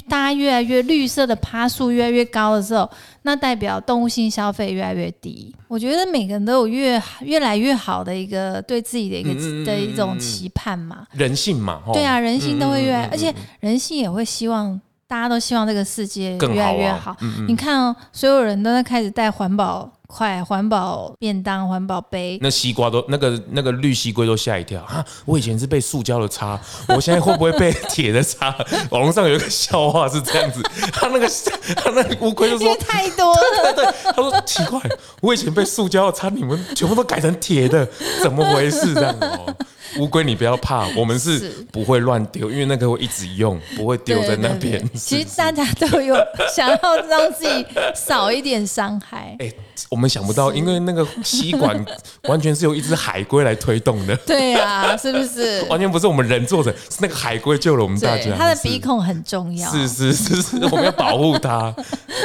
[0.07, 2.89] 大家越来越绿色的趴数越来越高的时候，
[3.23, 5.53] 那代表动物性消费越来越低。
[5.67, 14.79] 我觉得每个人都有越越来越好的一个对自己的一个、嗯、的一种期盼嘛，人性嘛，对啊，人性都会越来，而且人性也会希望
[15.11, 16.97] 大家都希望这个世界越来越好。
[16.99, 19.91] 好啊嗯嗯、你看哦，所有人都在开始带环保。
[20.13, 25.01] 筷环保便当、环保杯，那西瓜都那个那个绿西龟都吓一跳啊！
[25.23, 26.59] 我以前是被塑胶的叉，
[26.89, 28.53] 我现在会不会被铁的叉？
[28.91, 31.25] 网络上有一个笑话是这样子，他那个
[31.77, 34.81] 他那个乌龟就说太多了，对对对，他说奇怪，
[35.21, 37.87] 我以前被塑胶的叉，你们全部都改成铁的，
[38.21, 38.93] 怎么回事？
[38.93, 39.55] 这样哦。
[39.97, 44.83] 乌龟，你不要怕，我们是不会乱丢，因为那个会一直用，不会丢在那边。
[44.93, 46.15] 其实大家都有
[46.53, 47.65] 想要让自己
[47.95, 49.35] 少一点伤害。
[49.39, 49.55] 哎、欸，
[49.89, 51.85] 我们想不到，因为那个吸管
[52.29, 54.15] 完全是由一只海龟来推动的。
[54.17, 55.61] 对啊，是不是？
[55.69, 58.35] 完全不是我们人做的，是那个海龟救了我们大家。
[58.37, 59.69] 它的鼻孔很重要。
[59.69, 61.73] 是是是是，我们要保护它，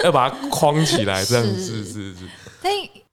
[0.05, 1.93] 要把它框起来，这样是是是。
[2.15, 2.15] 是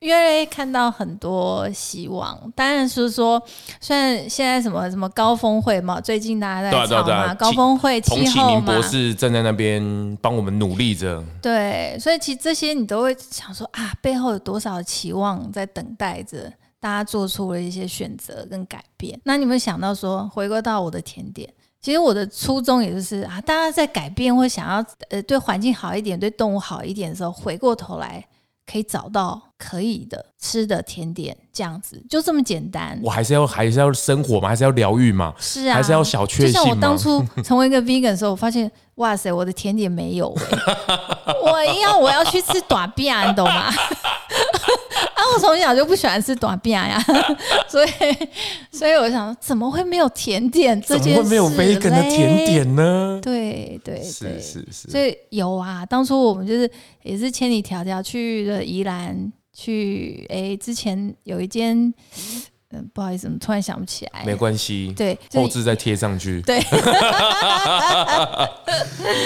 [0.04, 3.41] 越来越看到很多希望，当然是说，
[3.80, 9.82] 虽然现在什么什么高峰会嘛，最近大家在吵嘛，高峰会气候嘛，博士站在那边
[10.22, 11.24] 帮我们努力着。
[11.41, 16.51] 对，所以其实这些你都会想说啊，背后有多少期望在等待着
[16.82, 19.18] 大家做出了一些选择跟改变。
[19.24, 21.49] 那你们想到说，回归到我的甜点，
[21.80, 28.22] 其实我的初衷也就是啊，大家在改变或想要呃对环境好一点，对动物好一点的时候，回过头来。
[28.66, 32.99] 可以找到可以的吃的甜点，这样子就这么简单。
[33.03, 35.34] 我还是要还是要生活嘛，还是要疗愈嘛？
[35.38, 36.53] 是啊，还是要小确幸。
[36.53, 43.72] 就像我当初 成为一个 vegan 的时候，我发现哇塞，我的甜点没有哎、欸， 我要我要去吃短饼，你懂吗？
[45.14, 47.04] 啊，我从小就不喜欢吃短饼呀，
[47.70, 47.90] 所以
[48.72, 51.24] 所以我想，怎么会没有甜点这件事？
[51.24, 53.20] 怎么会没有 vegan 的甜点呢？
[53.22, 56.70] 对对对，是是是，所以有啊，当初我们就是
[57.04, 61.94] 也是千里迢迢去了宜兰，去哎、欸，之前有一间。
[62.74, 64.24] 嗯，不好意思，我突然想不起来。
[64.26, 66.42] 没关系，对，后置再贴上去。
[66.48, 66.60] 对，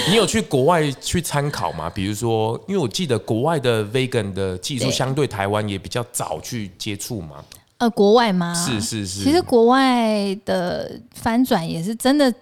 [0.10, 1.90] 你有去国外去参考吗？
[1.90, 7.44] 比如说，因为我记得国外的 vegan 的技术相对台湾也比较早去接触嘛。
[7.78, 8.54] 呃，国外吗？
[8.56, 9.24] 是是是。
[9.24, 12.34] 其实国外的翻转也是真的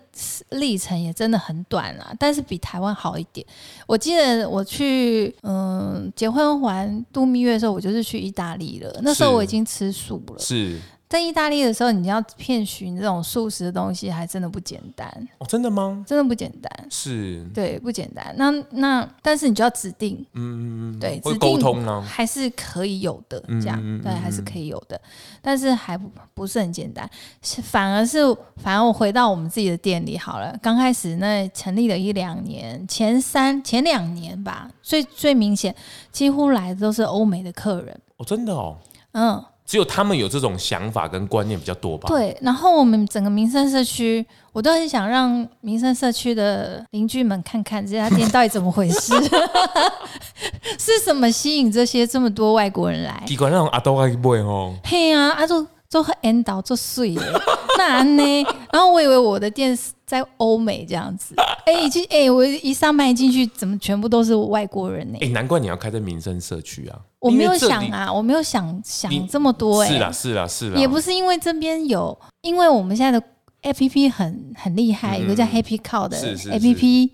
[0.51, 3.45] 历程也真的很短啊，但是比台湾好一点。
[3.86, 8.97] 我记得我去嗯结婚完度蜜月的时候，我就是去意大利了。
[9.03, 10.39] 那时候我已经吃素了。
[10.39, 10.80] 是。
[11.08, 15.45] 在意大利的时候，你要遍寻这种素食的东西，还真的不简单哦。
[15.47, 16.03] 真的吗？
[16.08, 16.88] 真的不简单。
[16.89, 18.34] 是，对，不简单。
[18.38, 24.99] 那那，但是你就要指定，嗯嗯嗯，对，指定沟通呢，还是可以有的，这样，对，还是可以有的。
[25.43, 27.08] 但是还不不是很简单，
[27.64, 28.20] 反而是，
[28.58, 30.58] 反而我回到我们自己的店里好了。
[30.62, 35.74] 刚开始那成立了一两年，前三前两年吧，最最明显，
[36.12, 37.95] 几乎来的都是欧美的客人。
[38.18, 38.78] 哦，真的哦，
[39.12, 39.45] 嗯。
[39.66, 42.07] 只有他们有这种想法跟观念比较多吧？
[42.07, 49.13] 对，然后我们整个民生社区，我都很想让民生社区的邻居们看看这家店到底怎么回事，
[50.78, 53.24] 是什么吸引这些这么多外国人来？
[53.26, 57.22] 奇怪，那种阿多阿妹哦，嘿啊，阿多做 end 到做碎耶，
[57.78, 58.43] 那呢？
[58.72, 61.34] 然后我以为我的店是在欧美这样子，
[61.66, 65.18] 哎、欸，其实哎，我一上班一进去，怎么全部都是外国人呢？
[65.22, 66.99] 哎、欸，难怪你要开在民生社区啊！
[67.26, 73.26] 我没有想啊，我没有想想这么多哎，是啦是啦是啦，也不是因为这边有，因为我们现在的
[73.63, 76.17] A P P 很很厉害，有个叫 Happy Call 的
[76.51, 77.11] A P P，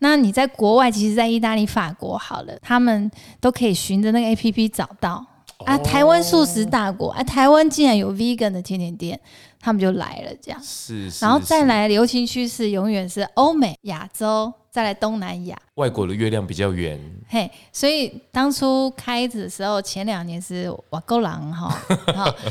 [0.00, 3.10] 那你在国外，其实，在意大利、法国好了，他们
[3.40, 5.24] 都可以循着那个 A P P 找到。
[5.64, 9.18] 啊，台湾素食大国啊，台湾竟然有 vegan 的甜点店，
[9.60, 10.60] 他们就来了，这样。
[10.62, 11.24] 是，是。
[11.24, 15.56] 然后再来，流行趋势永远是欧美、亚洲，再来东南亚。
[15.76, 16.98] 外国的月亮比较圆。
[17.28, 21.72] 嘿，所以当初开始的时候，前两年是瓦沟狼 哈，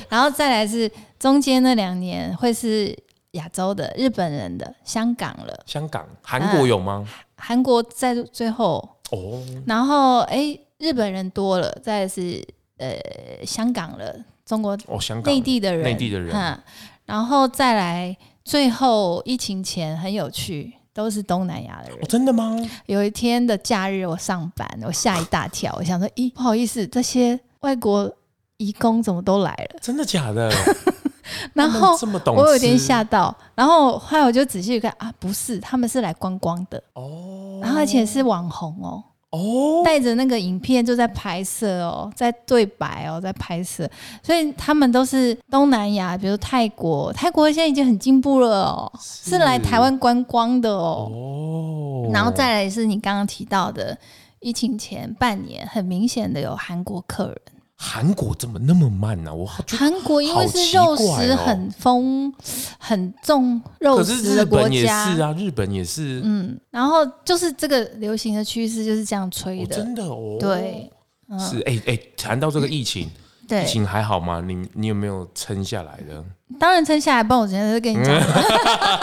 [0.08, 2.98] 然后再来是中间那两年会是
[3.32, 5.64] 亚洲的、日本人的、香港了。
[5.66, 7.06] 香港、韩国有吗？
[7.36, 8.78] 韩国在最后。
[9.12, 9.44] 哦。
[9.68, 12.42] 然后哎，日本人多了，再来是。
[12.78, 12.98] 呃，
[13.46, 14.14] 香港了，
[14.46, 16.60] 中国哦，香港内地的人，内地的人，嗯，
[17.06, 21.98] 然后再来，最后疫情前很有趣，都是东南亚的人。
[22.00, 22.56] 哦，真的吗？
[22.86, 28.12] 有一天的假日，我上班，我吓一大跳，我想说，咦，不好意思，这些外国
[28.58, 29.80] 移工怎么都来了？
[29.82, 30.52] 真的假的？
[31.54, 31.98] 然后
[32.36, 39.04] 我有点吓到，然后后来我就仔细看啊，不是，他们是来观光的哦，然后而且是网红哦。
[39.34, 43.90] 哦，带着那个影片就在拍摄哦，在对白哦，在拍摄，
[44.22, 51.12] 所以他们都是东南亚，比如泰国，泰国现在已经很进步了哦，是，是来台湾观光的哦。
[51.12, 53.98] 哦，然后再来是你刚刚提到的，
[54.40, 57.38] 疫情前半年，很明显的有韩国客人。
[57.86, 59.34] 韩国怎么那么慢呢、啊？
[59.34, 62.34] 我韩国因为是肉食很丰、哦、
[62.80, 66.22] 很重肉食的国家，可是日本也是啊，日本也是。
[66.24, 70.38] 嗯，然后就是这个流行的趋势就是这样吹的，哦、真的哦。
[70.40, 70.90] 对，
[71.28, 73.12] 嗯、是哎哎，谈到这个疫情，
[73.50, 74.40] 对疫情还好吗？
[74.40, 76.24] 你你有没有撑下来的？
[76.58, 78.16] 当然撑下来，不然我今天就跟你讲。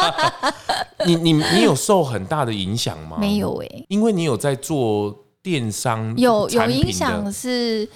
[1.06, 3.18] 你你你有受很大的影响吗？
[3.20, 7.86] 没有哎、欸，因为你有在做电商，有有影响是。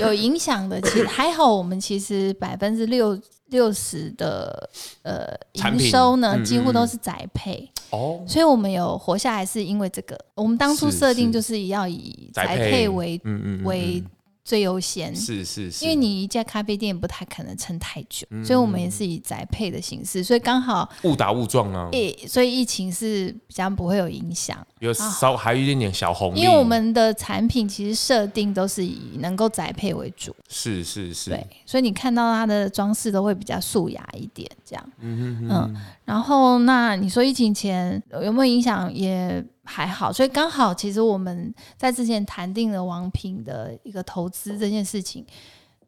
[0.00, 1.54] 有影响的，其实还好。
[1.54, 3.18] 我们其实百分之六
[3.50, 4.68] 六十的
[5.02, 10.18] 呃营收呢，几乎都是宅配哦，所以我们有活下来，是因为这个。
[10.34, 13.20] 我们当初设定就是要以宅配为
[13.64, 14.02] 为。
[14.46, 21.90] 最优先是是是，因为你一家咖啡店不太可能撑太久，嗯，所以我们也是以宅配的形式，所以刚好误打误撞啊。
[22.28, 26.42] 所以疫情是比较不会有影响，有稍还有一点点小红利。
[26.42, 35.82] 因为我们的产品其实设定都是以能够宅配为主，是是是，对，所以你看到它的装饰都会比较素雅一点，这样，嗯哼哼嗯。
[36.04, 38.94] 然后那你说疫情前有没有影响？
[38.94, 39.44] 也。
[39.66, 45.26] 还好，所以刚好，其实我们在之前谈定了王品的一个投资这件事情，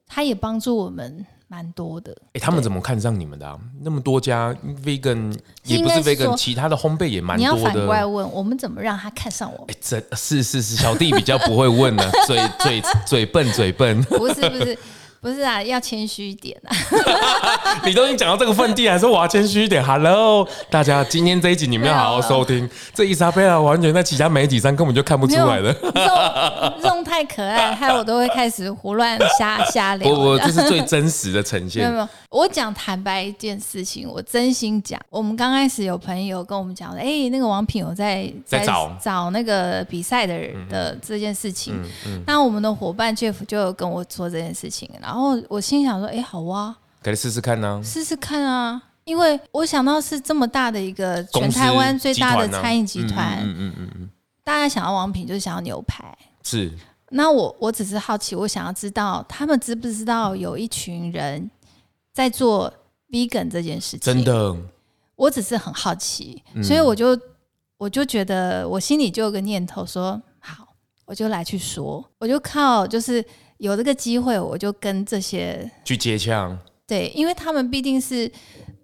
[0.07, 2.13] 他也帮助我们蛮多的。
[2.27, 3.59] 哎、欸，他们怎么看上你们的、啊？
[3.81, 4.55] 那么多家
[4.85, 5.33] vegan
[5.65, 7.57] 也不是 vegan，其他的烘焙也蛮多的。
[7.57, 9.67] 你要反过来问，我们怎么让他看上我们？
[9.69, 14.03] 哎、欸，这是是是，小弟比较不会问了，嘴嘴嘴笨嘴笨。
[14.11, 14.79] 不是不是。
[15.21, 16.71] 不是啊，要谦虚一点啊！
[17.85, 19.85] 你都已经讲到这个份地，还说我要谦虚一点。
[19.85, 22.71] Hello，大家，今天这一集你们要好好收听。
[22.95, 25.75] 这伊莎贝拉完全在其他媒体上根本就看不出来的。
[26.81, 30.09] 这种太可爱，害我都会开始胡乱瞎瞎聊。
[30.09, 31.83] 不不，这是最真实的呈现。
[31.83, 35.01] 没有没有，我讲坦白一件事情，我真心讲。
[35.11, 41.75] 我们刚开始有朋友跟我们讲，哎、欸，那个王品有在在找找那个比赛的人的这件事情。
[41.75, 42.23] 嗯嗯。
[42.25, 44.89] 那我们的伙伴 Jeff 就有跟我说这件事情。
[45.09, 48.83] 然后我心想说：“哎，好啊，给你试试看呢，试试看啊！
[49.05, 54.11] 因为我想到是这么大的一个全台湾最大的餐饮集团，嗯嗯嗯嗯，
[54.45, 56.71] 大家想要王品，就是想要牛排，是。
[57.09, 61.51] 那我我只是好奇，我想要知道他们知不知道有一群人
[62.13, 62.71] 在做
[63.09, 64.01] vegan 这件事情？
[64.01, 64.55] 真的，
[65.17, 67.19] 我只是很好奇，所以我就
[67.79, 70.69] 我就觉得我心里就有个念头说，好，
[71.07, 73.25] 我就来去说，我就靠就是。”
[73.59, 76.59] 有这个机会，我就跟这些去接洽。
[76.87, 78.31] 对，因为他们毕竟是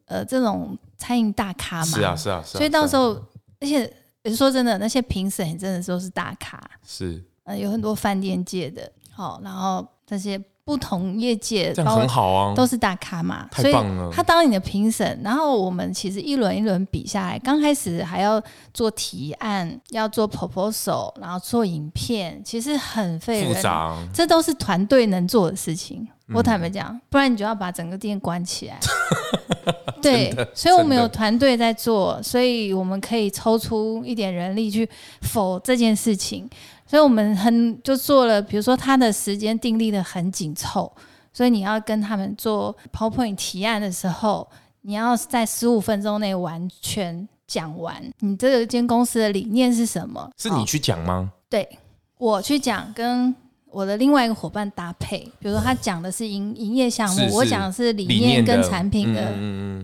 [0.04, 1.84] 呃这种餐饮大咖嘛。
[1.84, 2.58] 是啊，是啊，是啊。
[2.58, 3.14] 所以到时候，
[3.60, 3.90] 而且
[4.36, 6.60] 说真的，那些评审真的都是大咖。
[6.86, 7.24] 是。
[7.44, 10.40] 呃，有很多饭店界的，好，然后这些。
[10.64, 13.46] 不同业界，这样很好啊，都是大咖嘛。
[13.54, 13.74] 所以
[14.10, 18.42] 他当你的评审，然后我们其实一轮一轮比下来，刚开始还要
[18.72, 26.08] 做提案，要做 proposal，然后做影片，其实很费人，复杂，这都是团队能做的事情。
[26.32, 28.78] 我坦白讲，不然你就要把整个店关起来。
[30.00, 34.88] 对，所以我们有团队在做，所以我们可以抽出一点人力去
[35.20, 36.48] 否这件事情。
[36.94, 40.94] 所以我们很就做了，比如说他的时间定立的很紧凑，
[41.32, 44.48] 所以你要跟他们做 PowerPoint 提案的时候，
[44.82, 48.00] 你要在十五分钟内完全讲完。
[48.20, 50.30] 你这间公司的理念是什么？
[50.36, 51.32] 是你去讲吗？
[51.32, 51.68] 哦、对，
[52.16, 53.34] 我去讲跟。
[53.74, 59.20] 我的另外一个伙伴搭配，比如说他讲的是营营业项目，是是我讲的是理念跟产品的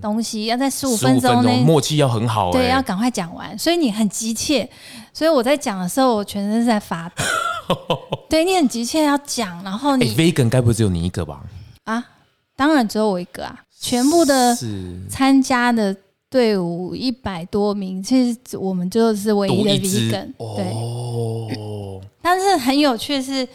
[0.01, 3.59] 东西，要在十五分钟内默契要很好，欸，对，要赶快讲完。
[3.59, 4.69] 所以你很急切，
[5.13, 7.25] 所以我在讲的时候，我全身是在发抖。
[8.31, 11.43] 对，你很急切要讲，然后你 Vegan 该不会只有你一个吧？
[11.85, 12.05] 啊，
[12.55, 13.61] 当然只有我一个啊！
[13.81, 14.57] 全部的
[15.09, 15.97] 参加的
[16.31, 20.33] 队伍一百多名，其实我们就是唯一的 Vegan。
[20.39, 23.49] 对，哦，但是很有趣的是。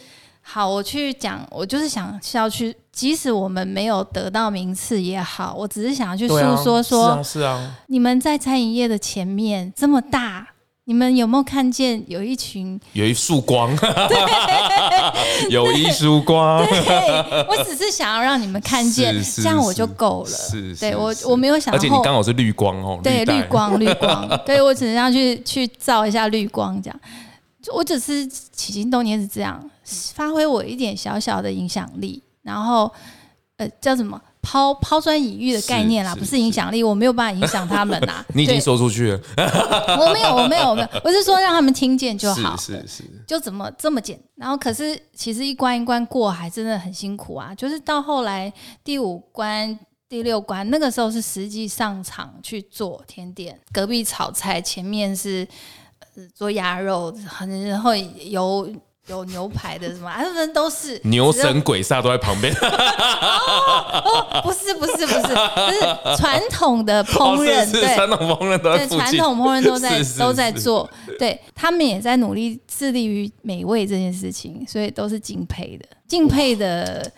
[0.48, 10.48] 好，我去讲，我就是想要去，即使我们没有得到名次也好，我只是想要去诉说说，啊是啊，是啊，你们在餐饮业的前面这么大，
[10.86, 13.76] 你们有没有看见有一群，有一束光，
[15.50, 27.00] 有一束光，对，我只是想要让你们看见，是是是这样我就够了，是，是，是，对我我没有想到，而且你刚好是绿光哦，对，绿光 绿光，对我只能要去去照一下绿光这样。
[27.74, 29.60] 我只是起心动念是这样，
[30.14, 32.92] 发挥我一点小小的影响力，然后
[33.58, 38.26] 呃叫什么抛抛砖引玉的概念啦，不是影响力，我没有办法影响他们啦。
[38.34, 39.20] 你已经说出去了，
[40.00, 44.20] 我没有，我没有，我没有，我是说让他们听见就好，是是是，就怎么这么简。
[44.36, 48.52] 然后可是其实一关一关过还真的很辛苦啊，就是到后来
[48.84, 49.80] 第五关、
[50.10, 55.48] 第六关，那个时候是实际上场去做甜点，隔壁炒菜，前面是。
[56.34, 57.14] 做鸭肉，
[57.68, 58.74] 然后有
[59.08, 62.54] 有牛排的什么，反正都是 牛神鬼煞都在旁边。
[62.62, 70.90] 哦，不是不是不是，就是传统的 烹饪，对，传统烹饪都在对，传统烹饪都在都在做，
[71.20, 77.12] 对，他们也在努力致力于美味这件事情，所以都是敬佩的，敬佩的。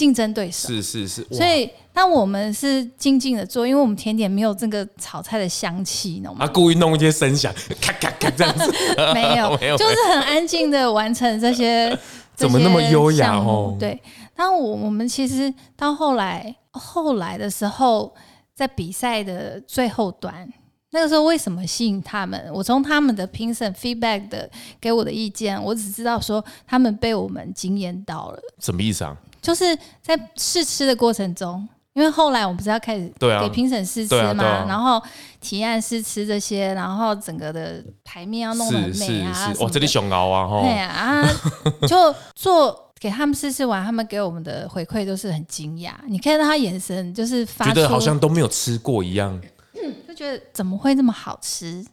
[0.00, 6.46] 竞争对手是是是，所以当我们是静静的做，因为我们甜点没有这个炒菜的香气，你懂吗？
[6.46, 8.72] 他故意弄一些声响，咔咔咔这样子，
[9.12, 11.94] 没有，没有，就是很安静的完成这些。
[12.34, 13.76] 怎么那么优雅哦？
[13.78, 14.00] 对，
[14.34, 18.14] 但我我们其实到后来后来的时候，
[18.54, 20.50] 在比赛的最后端，
[20.92, 22.50] 那个时候为什么吸引他们？
[22.54, 24.48] 我从他们的评审 feedback 的
[24.80, 28.40] 给我的意见，我只知道说他们被我们惊艳到了。
[28.58, 29.14] 什么意思啊？
[29.40, 35.02] 就是在试吃的过程中，因为后来我们不是要开始给评审试吃嘛，然后
[35.40, 41.22] 提案试吃这些，然后整个的台面要弄得很美啊，哦，这里熊熬啊，对啊，
[41.88, 49.40] 就做给他们试吃完，他们给我们的回馈都是很惊讶，你看到他眼神就是发出觉得好像都没有吃过一样，
[49.82, 51.84] 嗯，就觉得怎么会这么好吃？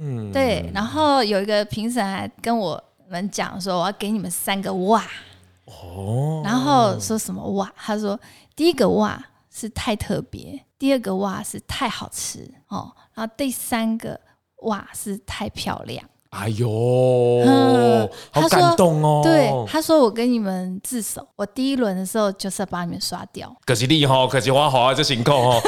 [0.00, 5.04] 嗯，对，然后有一个评审还跟我们讲说，我要给你们三个哇。
[5.70, 7.72] 哦，然后说什么哇？
[7.76, 8.18] 他说
[8.54, 14.20] 第一个哇是太特别，第二个哇是太好吃哦，然后第三个
[14.62, 16.04] 哇是太漂亮。
[16.30, 16.68] 哎呦，
[17.44, 19.20] 嗯、好感动哦！
[19.24, 23.52] 对，他说我跟你们自首，我第一轮的时候就是要把你们刷掉。
[23.64, 25.60] 可是厉害，可是我好啊，这辛苦哦。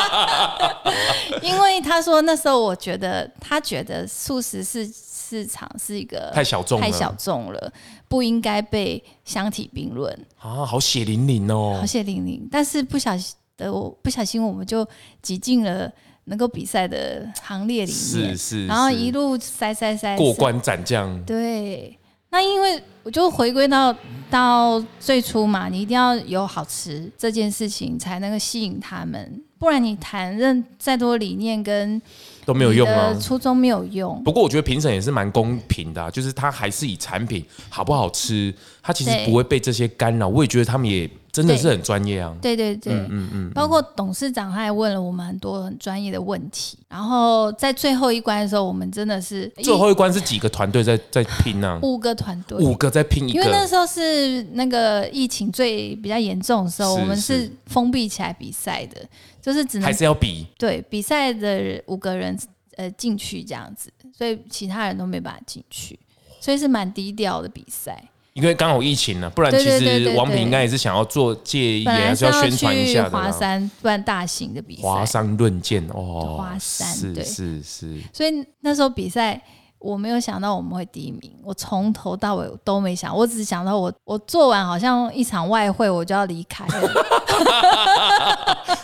[1.42, 4.90] 因为他说那时候我觉得他觉得素食是。
[5.28, 7.72] 市场是一个太小众，太小众了，
[8.08, 10.64] 不应该被相提并论啊！
[10.64, 12.46] 好血淋淋哦，好血淋淋。
[12.50, 14.86] 但是不小心的，我不小心我们就
[15.22, 15.90] 挤进了
[16.24, 21.20] 能够比赛的行列里面，是是，是，然后一路塞塞塞，过关斩将。
[21.24, 21.98] 对，
[22.30, 23.94] 那因为我就回归到
[24.30, 32.00] 到最初嘛，你一定要有好吃这件事情才能够吸引他们，不然你谈任再多理念跟。
[32.46, 34.22] 都没有用啊，初衷没有用。
[34.24, 40.26] 不过我觉得评审也是蛮公平的啊，就是他还是以产品好不好吃，他其实不会被这些干扰。
[40.26, 41.06] 我也觉得他们也。
[41.36, 42.34] 真的是很专业啊！
[42.40, 46.78] 对对对，嗯嗯嗯，包括董事长他还问了我们很多很专业的问题。
[46.88, 51.78] 然后在最后一关的时候，我们真的是最后一关是几个团队在在 拼呢？
[51.82, 53.38] 五个团队，五个在拼一个。
[53.38, 59.06] 因为那时候是那个疫情最比较严重的时候，我们是封闭起来比赛的，
[59.42, 62.34] 就是只能还是要比对比赛的五个人
[62.76, 65.98] 呃进去这样子，所以其他人都没办法进去，
[66.40, 68.08] 所以是蛮低调的比赛。
[68.36, 73.10] 因为刚好疫情了，不然其实王品应该也是想要做戒严，还是要宣传一下的。
[73.10, 77.98] 华山办大型的比赛，华山论剑哦，华山是对是是。
[78.12, 79.40] 所以那时候比赛，
[79.78, 86.92] 我没有想到我们会第一名，我从头到尾都没想，我只想到我我做完好像一场外汇，我就要离开了。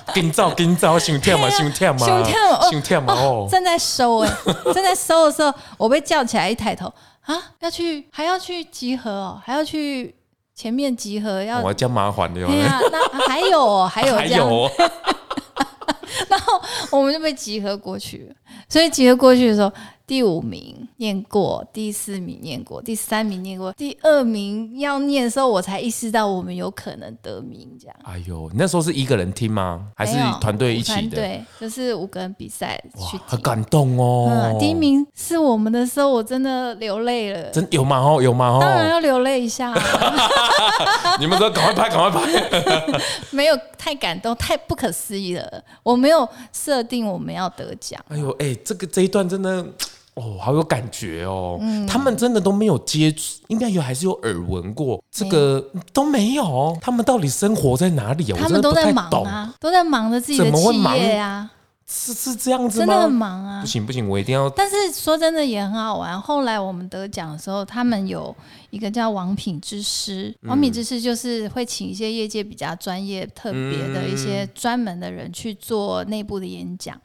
[0.14, 4.30] 紧走紧走，胸跳嘛心跳嘛 心跳心跳嘛哦，正在收哎，
[4.72, 6.90] 正在收的时候，我被叫起来，一抬头。
[7.22, 10.14] 啊，要去还要去集合哦，还要去
[10.54, 12.44] 前面集合要，我这样麻烦的。
[12.46, 12.98] 对呀，那
[13.28, 14.70] 还有哦，还有这样，还有
[16.28, 16.60] 然后
[16.90, 18.34] 我们就被集合过去。
[18.68, 19.72] 所以集合过去的时候。
[20.04, 27.66] 第五名念过，第四名念过，第三名念过，第二名要念的时候，我才意识到我们有可能得名。
[27.80, 29.86] 这样，哎呦，你那时候是一个人听吗？
[29.96, 31.16] 还是团队一起的？
[31.16, 33.20] 对，就是五个人比赛去听。
[33.24, 34.58] 很感动哦、嗯。
[34.58, 37.48] 第一名是我们的时候，我真的流泪了。
[37.50, 37.98] 真有吗？
[37.98, 38.48] 哦，有吗？
[38.48, 39.72] 哦，当然要流泪一下。
[41.20, 43.00] 你们说赶快拍，赶快拍。
[43.30, 45.64] 没有太感动，太不可思议了。
[45.82, 47.98] 我没有设定我们要得奖。
[48.08, 49.64] 哎呦，哎，这个这一段真的。
[50.14, 51.56] 哦，好有感觉哦！
[51.62, 56.76] 嗯、他们真的都没有接触，应该有还是有耳闻过这个没都没有。
[56.82, 58.36] 他们到底生活在哪里啊？
[58.38, 61.50] 他们都在忙啊，都在忙着自己的企业啊。
[61.94, 62.86] 是是这样子吗？
[62.86, 63.60] 真的很忙啊！
[63.60, 64.48] 不行不行，我一定要。
[64.48, 66.18] 但是说真的也很好玩。
[66.18, 68.34] 后来我们得奖的时候，他们有
[68.70, 73.60] 一个叫王品之师，王品之师就是会请一些业界比较专业、特别
[73.92, 76.98] 的一些专门的人去做内部的演讲。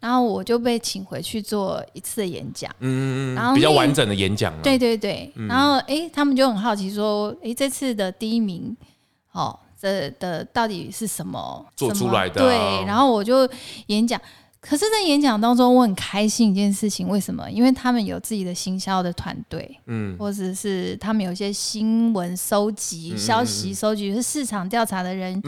[0.00, 8.76] 然后我就被请回去做一次的演讲，嗯，然后比较完整的演讲，对对对，嗯、然后哎，他们就很好奇说，哎，这次的第一名，
[9.32, 12.44] 哦，这的到底是什么做出来的、啊？
[12.44, 13.48] 对，然后我就
[13.86, 14.20] 演讲。
[14.60, 17.48] 可是，在演讲当中，我很开心一件事情，为什么？
[17.48, 25.40] 因为他们有自己的行销的团队，嗯，或者是他们有一些新闻收集、嗯、消息收集、是市场调查的人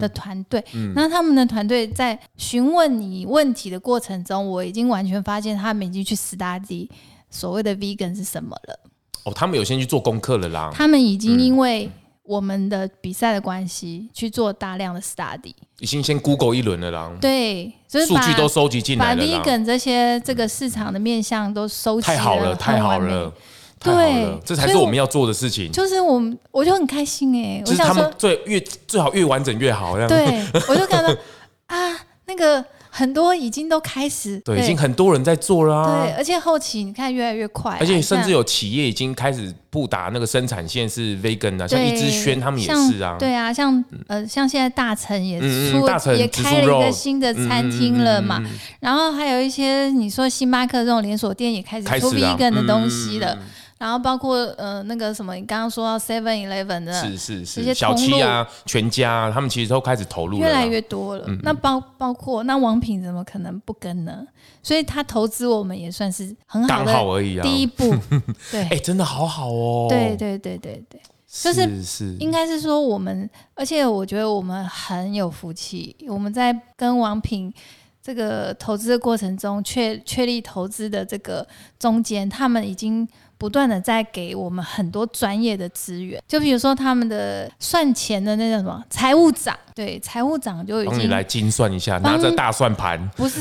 [0.00, 0.62] 的团队。
[0.92, 6.88] 那他们的团队在询问你问题的过程中，我已经完全发现他们已经去 study
[7.30, 8.80] 所谓的 vegan 是什么了。
[9.22, 10.68] 哦，他们有先去做功课了啦。
[10.74, 11.92] 他们已经因为、嗯。
[12.28, 17.10] 我们的比赛的关系，去做大量的 study，已经先 Google 一轮了啦。
[17.18, 23.32] 对，就是数据都收集进来了，把 vegan 这些这个市场的面向都收集太好了，太好了，
[23.80, 25.72] 对，这才是我们要做的事情。
[25.72, 30.08] 就是我们，我就很开心哎，就是他们最越最好越完整越好，这样。
[30.08, 31.08] 对，我就感到
[31.74, 32.62] 啊，那个。
[32.90, 36.04] 很多已经都开始，对，已经很多人在做了啊。
[36.04, 43.16] 对，而且后期你看越来越快，而且甚至有企业已经开始不打那个生产线是 vegan 啊，像一之轩他们也是啊。
[43.18, 45.86] 对啊，像呃像现在大成也出
[46.16, 48.42] 也开了一个新的餐厅了嘛，
[48.80, 53.38] 然后还有一些你说星巴克这种连锁店也开始出 vegan 的东西了。
[53.78, 61.24] 然后包括呃那个什么，你刚刚说到 Seven Eleven 的，是是是，小七啊、全家啊，他们其实都开始投入，越来越多了。
[61.28, 64.26] 嗯、那包包括那王品怎么可能不跟呢？
[64.64, 67.94] 所以他投资我们也算是很好的第一步。
[68.50, 69.86] 对，哎、欸，真的好好哦。
[69.88, 77.54] 对对对对对，就是是应该是说我们，而且我觉得我们很有福气，我们在跟王品
[78.02, 81.46] 这个投资的过程中，确确立投资的这个
[81.78, 83.08] 中间，他们已经。
[83.38, 93.40] 不断的在给我们很多专业的资源，就比如说他们的算钱的那个什么财务长，对，财务长就已经帮你来精算一下，拿着大算盘，不是，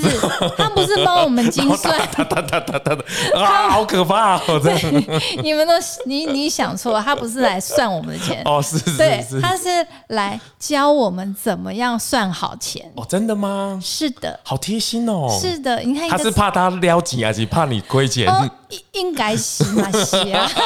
[0.56, 2.98] 他不是帮我们精算，哒哒哒哒哒
[3.36, 4.60] 啊，好可怕哦！
[4.64, 5.74] 对，你们都
[6.06, 8.42] 你你想错了，他不是来算我们的钱。
[8.46, 12.92] 哦，是是是，对，他是来教我们怎么样算好钱。
[12.96, 13.80] 哦，真的吗？
[13.82, 18.28] 是的，好贴心哦，是的，你看他是怕他撩钱还是怕你亏钱？
[18.70, 20.50] 应应该是嘛，是啊。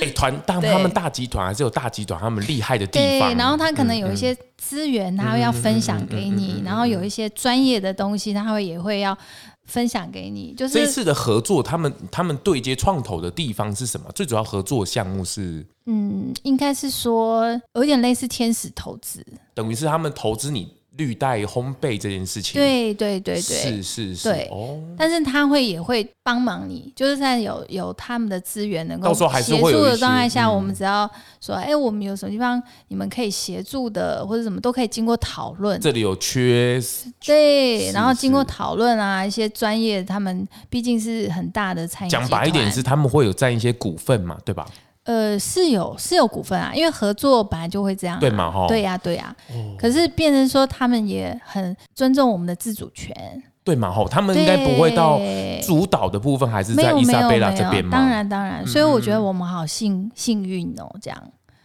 [0.00, 3.30] 哎，团但他们大集团还是有大集团他们厉害的地方。
[3.30, 9.16] 对，然后他可能有一些资源，他会要分享给你，然后有一些专业的东西，他会也会要
[9.64, 10.54] 分享给你。
[10.54, 14.10] 就是这次的合作，他们他们对接创投的地方是什么？
[14.14, 19.24] 最主要合作项目是，嗯，应该是说有点类似天使投资，
[19.54, 20.77] 等于是他们投资你。
[20.98, 24.78] 绿带烘焙这件事情，对对对对，是是是，对哦。
[24.98, 31.08] 但是他会也会帮忙你，就是在有有他们的资源能够协助的状态下，我们只要
[31.40, 35.80] 说，哎，我们有什么地方你们可以协助的，或者什么都可以经过讨论。
[35.80, 36.82] 这里有缺，
[37.24, 42.10] 对，然后经过讨论啊，一些专业，他们毕竟是很大的餐饮。
[42.10, 44.66] 讲白一点是，他们会有占一些股份嘛，对吧？
[45.08, 48.50] 呃，是有是有股份啊，因为合作本来就会这样，对嘛？
[48.50, 49.34] 哈，对呀，对呀。
[49.78, 53.90] 可是变成说，他们也很尊重我们的自主权，对嘛？
[53.90, 55.18] 哈，他们应该不会到
[55.62, 57.96] 主导的部分，还是在伊莎贝拉这边吗？
[57.96, 58.66] 当然，当然。
[58.66, 61.18] 所以我觉得我们好幸幸运哦，这样。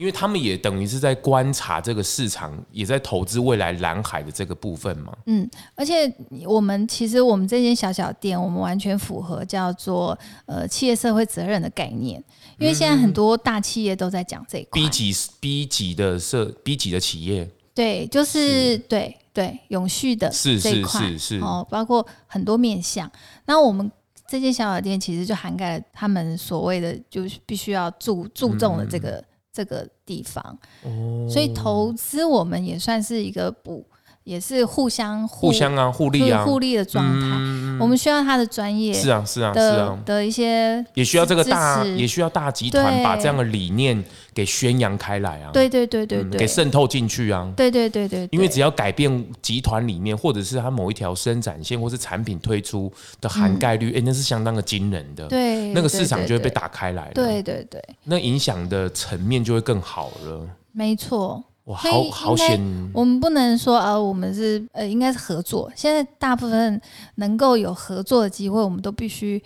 [0.04, 5.18] 因为他们也等于是在观察这个市场，也在投资未来蓝海的这个部分嘛。
[5.28, 6.14] 嗯，而且
[6.46, 12.22] 我们其实我们这间小小店，我们完全符合叫做呃企业社会责任的概念。
[12.60, 23.10] 因为现在很多大企业都在讲这一块，B 级 B 级的社 B 级的企业，对，就是，是对对永续的是这一块是哦，包括很多面向。
[23.46, 23.90] 那我们
[24.28, 29.24] 这间小小店其实就涵盖了他们所谓的，就是必须要注注重的这个
[29.54, 30.44] 这个地方。
[30.84, 33.86] 哦，所以投资我们也算是一个补。
[34.24, 37.28] 也是互相互，互相啊，互利啊，互利的状态。
[37.28, 44.02] 嗯、我们需要他的专业，是啊，是啊，是啊的一些，也需要这个大，也需要大集团把这样的理念
[44.34, 45.52] 给宣扬开来啊。
[45.54, 47.52] 对对对对对，给渗透进去啊。
[47.56, 55.28] 对对对对，因为只要改变集团里面，或者是它某一条生产线，或是产品推出的涵盖率，哎、嗯，那是相当的惊人的。
[55.28, 57.12] 对，那个市场就会被打开来了。
[57.14, 60.48] 对对对，那影响的层面就会更好了。
[60.72, 61.44] 没错。
[61.66, 62.60] 哇，好好险！
[62.94, 65.72] 我们不能说呃，我们是呃，应该是合作。
[65.74, 66.82] 现在大部分
[67.16, 69.42] 能够有合作的机会，我们都必须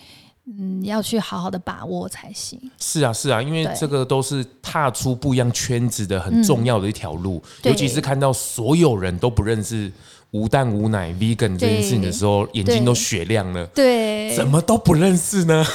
[0.48, 2.60] 嗯，要去好好的把握才行。
[2.80, 9.92] 是啊，是啊，因为这个都是踏出不一样圈子的很重要的一条路，嗯、尤其是看到所有人都不认识。
[10.32, 13.66] 无蛋无奶 vegan 这件事情的时候，眼睛都雪亮了。
[13.68, 15.66] 对，怎么都不认识呢？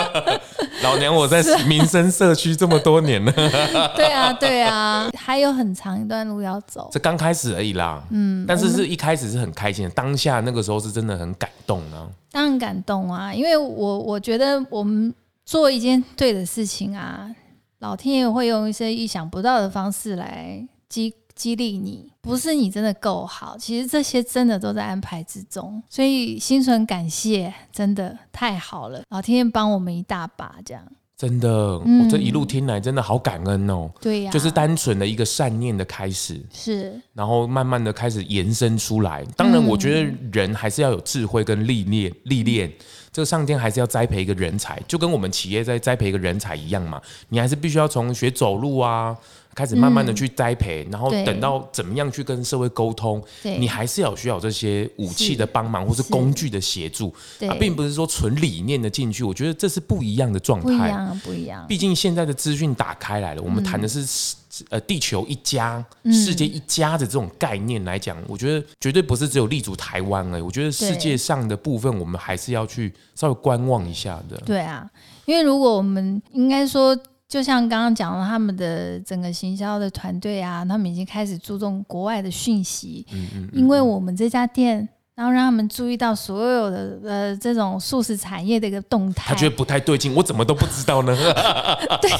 [0.82, 3.32] 老娘我在民生社区这么多年了。
[3.96, 6.88] 对啊，对啊，还有很长一段路要走。
[6.92, 8.02] 这刚开始而已啦。
[8.10, 12.06] 嗯，但是是一开始是很开心的，当下那个时候是真的很感动啊。
[12.30, 15.12] 当然感动啊，因为我我觉得我们
[15.44, 17.34] 做一件对的事情啊，
[17.78, 21.14] 老天爷会用一些意想不到的方式来激。
[21.36, 30.82] 激励你，不是你真的够好，其实这些真的都在安排之中，所以心存感谢，真的太好了，老天爷帮我们一大把，这样
[31.16, 31.48] 真的，
[31.84, 33.90] 嗯、我这一路听来真的好感恩哦。
[34.00, 39.24] 对呀、啊，就是单纯的一个善念的开始，是，然后慢慢的开始延伸出来。
[39.36, 42.70] 当然，我觉得人还是要有智慧跟历练，历练，
[43.12, 49.16] 这个上天还是要栽培一个人才，就跟我们企业在栽培一个人才一样嘛，你还是必须要从学走路啊。
[49.56, 57.12] 开始慢慢的去栽培，嗯、然后等到怎么样去跟社会沟通，你还是要需要这些武器的帮忙，或是工具的协助，
[57.48, 59.24] 啊，并不是说纯理念的进去。
[59.24, 61.64] 我觉得这是不一样的状态，不一样，不一样。
[61.66, 64.34] 毕竟现在的资讯打开来了，我们谈的是
[64.68, 70.42] 呃地球一家、世界一家的这种概念来讲，我觉得绝对不是只有立足台湾而已。
[70.42, 74.36] 我觉得世界上的部分，我们还是要去稍微观望一下的。
[74.44, 74.86] 对啊，
[75.24, 76.94] 因为如果我们应该说。
[77.28, 91.16] 就像刚刚讲了，他们的整个行销的团队啊，他们已经开始注重国外的讯息，嗯嗯，因为我们这家店，然后让他们注意到所有的呃这种素食产业的一个动态，他觉得不太对劲，我怎么都不知道呢？
[92.00, 92.10] 对，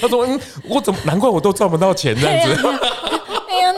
[0.00, 0.38] 他说，嗯，
[0.68, 2.62] 我怎么难怪我都赚不到钱这样子。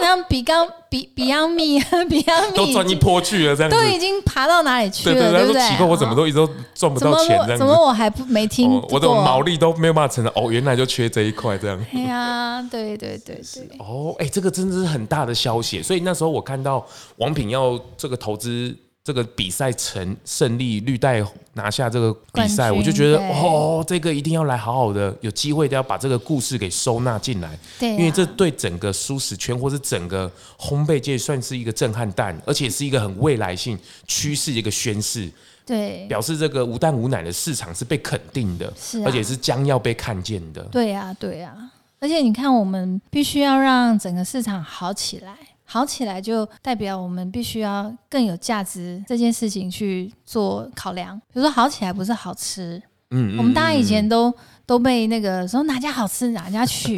[0.07, 5.15] 像比刚比 Beyond Meat，Beyond Meat 都赚一波去了，这样子都已经爬到哪里去了？
[5.15, 5.69] 对对对？
[5.69, 7.37] 奇怪，我怎么都一直都赚不到钱？
[7.45, 8.87] 这样怎么我还不没听、哦？
[8.91, 10.33] 我的毛利都没有办法承认。
[10.37, 11.85] 哦，原来就缺这一块，这样。
[11.93, 13.79] 哎呀，对对对对。
[13.79, 15.83] 哦，哎，这个真的是很大的消息。
[15.83, 16.87] 所以那时候我看到
[17.17, 18.75] 王品要这个投资。
[19.07, 27.57] 这个比赛成胜利，绿带拿下这个比赛，我就觉得哦，这个一定要来好好的，有机会都要把这个故事给收纳进来。
[27.79, 30.29] 对，因为这对整个舒适圈或是整个
[30.59, 33.79] 烘焙界算是一个震撼弹，而且是一个很未来性
[34.09, 35.31] 趋势的一个宣示。
[35.65, 40.61] 对，表示这个无蛋无奶的市场是被肯定的，是，而且是将要被看见的。
[40.65, 41.55] 对呀，对呀，
[42.01, 45.37] 而且你看，我们必须要让整个市场好起来。
[45.67, 51.19] 好起来就代表我们必须要更有价值这件事情去做考量。
[51.33, 54.33] 比如说好起来不是好吃，嗯，我们大家以前都
[54.64, 56.97] 都被那个说哪家好吃哪家去，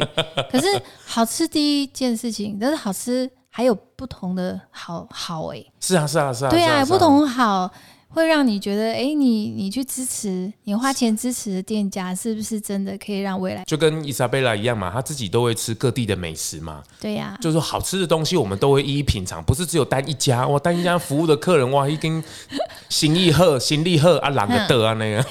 [0.51, 0.67] 可是
[1.05, 7.69] 好吃第一件事情，但是好吃还有不同的好好哎，是啊是啊是啊，对啊，不同好。
[8.11, 13.63] 会让你觉得，哎、欸，你你去支持，你花钱支持的店家，是不是真的可以让未来？
[13.65, 16.81] 就跟伊莎贝拉一样嘛，他自己都会吃各地的美食嘛。
[16.99, 22.23] 对呀、啊，就是好吃的东西，我们都会一一品尝，不是只有单一家哇，单一家服务的客人哇，已经
[22.89, 25.23] 心意好，心力好啊，懒得得啊那个，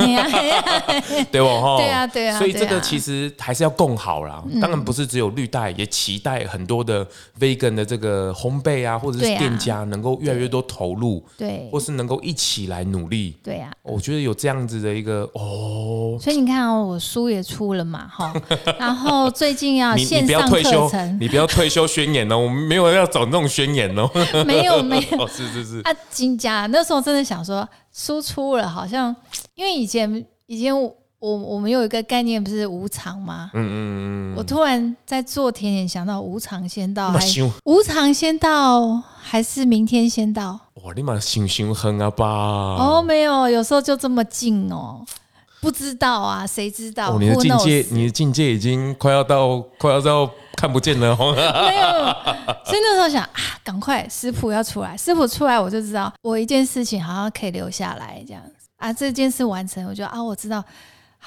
[1.32, 1.78] 对不哈？
[1.78, 2.38] 对啊，对啊。
[2.38, 4.40] 所以这个其实还是要共好啦。
[4.60, 7.04] 当然不是只有绿带，也期待很多的
[7.40, 12.67] vegan 的这个烘焙啊，或者是店家能够越来越多投入，对，或是能够一起。
[12.68, 18.32] 来努力，对呀、啊，我觉得有这样子的一个哦，所以你看哦，我书也出了嘛，哈，
[18.78, 24.08] 然后最近要线上课程，你不要退休，宣言哦，我们没有要走那种宣言哦，
[24.46, 25.80] 没有没有， 哦、是是是。
[25.80, 29.14] 啊，金家那时候真的想说书出了，好像
[29.54, 33.50] 因为以前以前我我我们有一个概念不是无常吗？
[33.54, 37.20] 嗯嗯嗯，我突然在做甜点想到无常先到，还
[37.64, 40.58] 无常先到还是明天先到？
[40.74, 42.24] 哇，你妈心胸狠啊吧？
[42.24, 45.04] 哦，没有，有时候就这么近哦，
[45.60, 47.10] 不知道啊，谁知道？
[47.12, 51.16] 哦，你的境界，你的境界已经快要到，快要到看不见了。
[51.18, 51.88] 没有，
[52.64, 53.30] 所以那时候想啊，
[53.64, 60.62] 赶快食谱要出来，食谱出来我就知道，我一件事情好像可以留下来这样子啊，这件事完成，我就啊，我知道。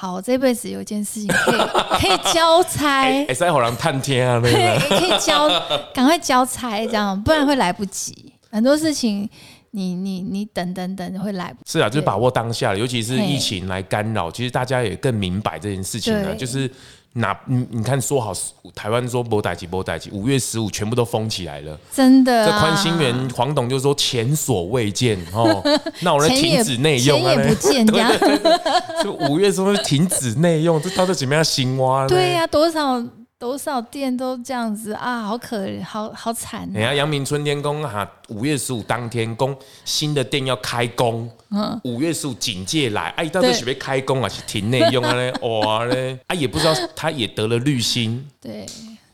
[0.01, 1.59] 好，我这辈子有一件事情可以
[1.99, 4.51] 可以交差，哎，三好人探天啊，对，
[4.89, 5.47] 可以交，
[5.93, 8.33] 赶快交差，这样不然会来不及。
[8.49, 9.29] 很多事情
[9.69, 11.73] 你，你你你等等等会来不及。
[11.73, 16.67] 是啊，就是把握当下，尤其是疫情来干扰，其实大家也更明白这件事情了，就是。
[17.13, 18.31] 那你你看，说好
[18.73, 22.45] 台湾说博代级博代级，五月十五全部都封起来了，真的、啊。
[22.45, 25.61] 这宽心园黄董就说前所未见哦，
[25.99, 28.11] 那我们停止内用啊，不见 这样。
[29.03, 32.07] 就五月说停止内用，这到底怎么样新挖？
[32.07, 33.03] 对呀、啊，多少？
[33.41, 36.71] 多少店都这样子啊，好可怜，好好惨、啊。
[36.75, 44.29] 人家阳明春天宫哈，五月十五当天公新的店要开工，嗯，五月十五警戒来，哎、啊，到底是不是开工啊？
[44.29, 48.23] 是停内用啊嘞， 哇嘞，啊，也不知道他也得了绿心。
[48.39, 48.63] 对，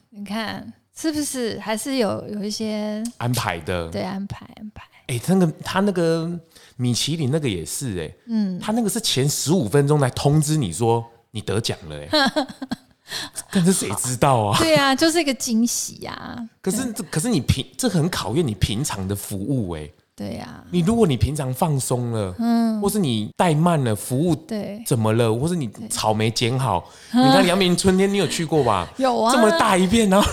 [0.10, 3.88] 你看是不是还是有有一些安排的？
[3.88, 4.84] 对，安排安排。
[5.08, 6.30] 哎、欸，那个他那个
[6.76, 12.48] 米其林那个也是哎、欸，嗯，他那个是前十五分钟来通知你说你得奖了哎、欸。
[13.52, 14.58] 但是谁知道啊？
[14.62, 16.38] 对啊，就是一个惊喜呀。
[16.62, 19.90] 可是可是你平这很考验你平常的服务哎。
[20.16, 20.64] 对呀。
[20.72, 25.32] 你如果你平常放松了，嗯，或是你怠慢了服务，对，怎么了？
[25.34, 28.88] 或是你草莓剪好，你看阳明春天你有去过吧？
[28.98, 30.28] 有啊，这么大一片，然后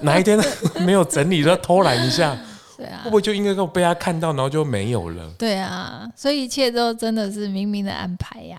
[0.00, 0.38] 哪一天
[0.80, 2.36] 没有整理，就要偷懒一下，
[2.78, 5.30] 对啊，会不会就应该被他看到，然后就没有了？
[5.38, 8.58] 对啊，所以一切都真的是冥冥的安排呀。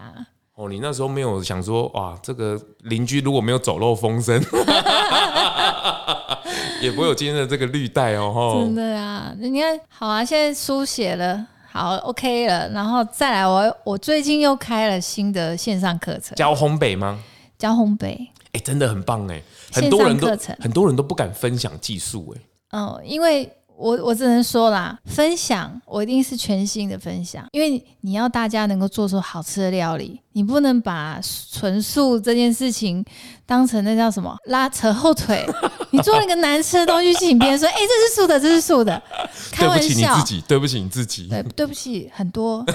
[0.57, 4.41] 哦，你那时候没有想说哇，这个邻居如果没有走漏风声，
[6.81, 8.59] 也不会有今天的这个绿带哦。
[8.59, 17.19] 真的啊，你看好啊，现在书写了，好 OK 了，然后再来我，我我最近又开了新的线上课程，教烘焙吗？
[17.59, 19.39] 教烘焙，哎、欸，真的很棒哎，
[19.71, 20.27] 很多人都
[20.59, 23.47] 很多人都不敢分享技术哎，嗯，因为。
[23.77, 31.21] 我我只能说啦，分享我一定是全新的分享，因为你要大家能够做出好吃的料理，你不能把
[31.51, 33.05] 纯素这件事情
[33.45, 35.47] 当成那叫什么拉扯后腿。
[35.91, 39.01] 你做了一个难吃的东西，请别人说，哎、欸，这是素的，这是素的，
[39.51, 39.87] 开玩笑。
[39.87, 42.65] 对不起你自己，对不起你自己，对，对不起很多，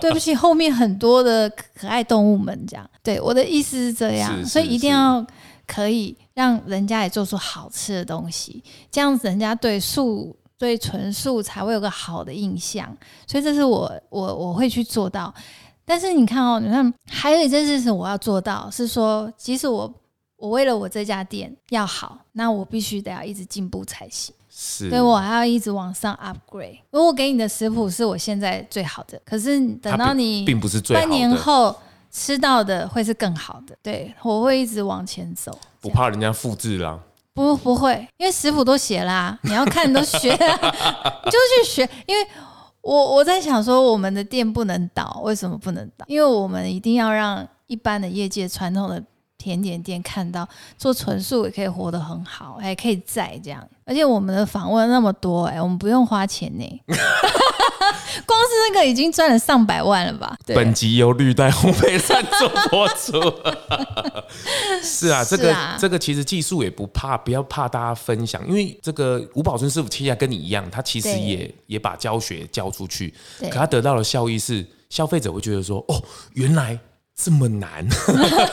[0.00, 1.48] 对不起后面很多的
[1.78, 2.88] 可爱动物们，这样。
[3.02, 5.24] 对，我的意思是这样，所以一定要
[5.72, 6.16] 可以。
[6.34, 12.88] 让人家也做出好吃的东西，这样子人家对素、对纯素才会有个好的印象。
[13.26, 15.32] 所以这是我我我会去做到。
[15.84, 19.92] 但是你看哦，你看还有一件事情我要做到，是说即使我
[20.36, 24.34] 我为了我这家店要好，那我必须得要一直进步才行。
[24.48, 26.78] 是，所以我还要一直往上 upgrade。
[26.92, 31.76] 如果给你的食谱是我现在最好的，可是等到你并不是最好的，半年后
[32.12, 33.74] 吃到的会是更好的。
[33.82, 35.58] 对，我会一直往前走。
[35.80, 37.00] 不怕人家复制啦？
[37.34, 40.36] 不，不会，因为食谱都写啦， 你要看你都学，你
[41.30, 41.88] 就去学。
[42.06, 42.26] 因为
[42.82, 46.04] 我我在想说，我们的店不能倒，为什么不能倒？
[46.06, 49.02] 因为我们一定要让一般的业界传统的
[49.38, 53.66] 甜点店看到，做纯素也可以活得很好，还可以在这样。
[53.92, 56.64] 而且我们的访问那么多，哎，我们不用花钱呢。
[58.24, 60.34] 光是那个已经赚了上百万了吧？
[60.46, 63.20] 本集由绿带烘焙赞助播出。
[64.82, 76.02] 是啊，这个这个其实技术也不怕，不要怕大家分享，因为这个吴宝春师傅其实跟你一样，他其实也也把教学教出去，可他得到的效益是消费者会觉得说，哦，
[76.32, 76.78] 原来
[77.14, 77.86] 这么难，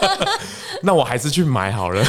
[0.84, 2.04] 那我还是去买好了。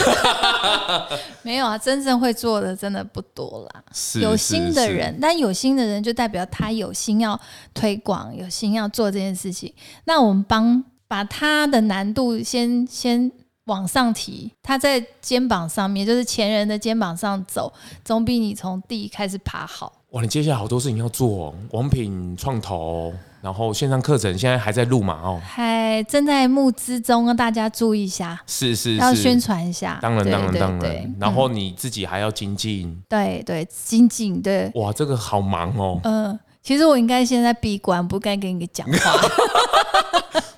[1.43, 3.83] 没有啊，真正会做的真的不多啦。
[3.93, 7.41] 是有心的人，但有心的人就代表他有心要
[7.73, 9.73] 推广，有心要做这件事情。
[10.05, 13.31] 那我们帮把他的难度先先
[13.65, 17.73] 往上提，他在肩膀上面，就是前人的肩膀上走，
[18.05, 19.93] 总比你从地开始爬好。
[20.11, 23.15] 哇，你接下来好多事情要做哦，王品创投。
[23.41, 25.15] 然后线上课程现在还在录嘛？
[25.23, 28.39] 哦，还正在募资中，大家注意一下。
[28.47, 29.99] 是是是，要宣传一下。
[30.03, 31.15] 当然当然当然。
[31.19, 32.95] 然后你自己还要精进。
[33.09, 34.71] 对对，精进对。
[34.75, 35.99] 哇，这个好忙哦。
[36.05, 39.21] 嗯，其实我应该现在闭关，不该跟你讲话。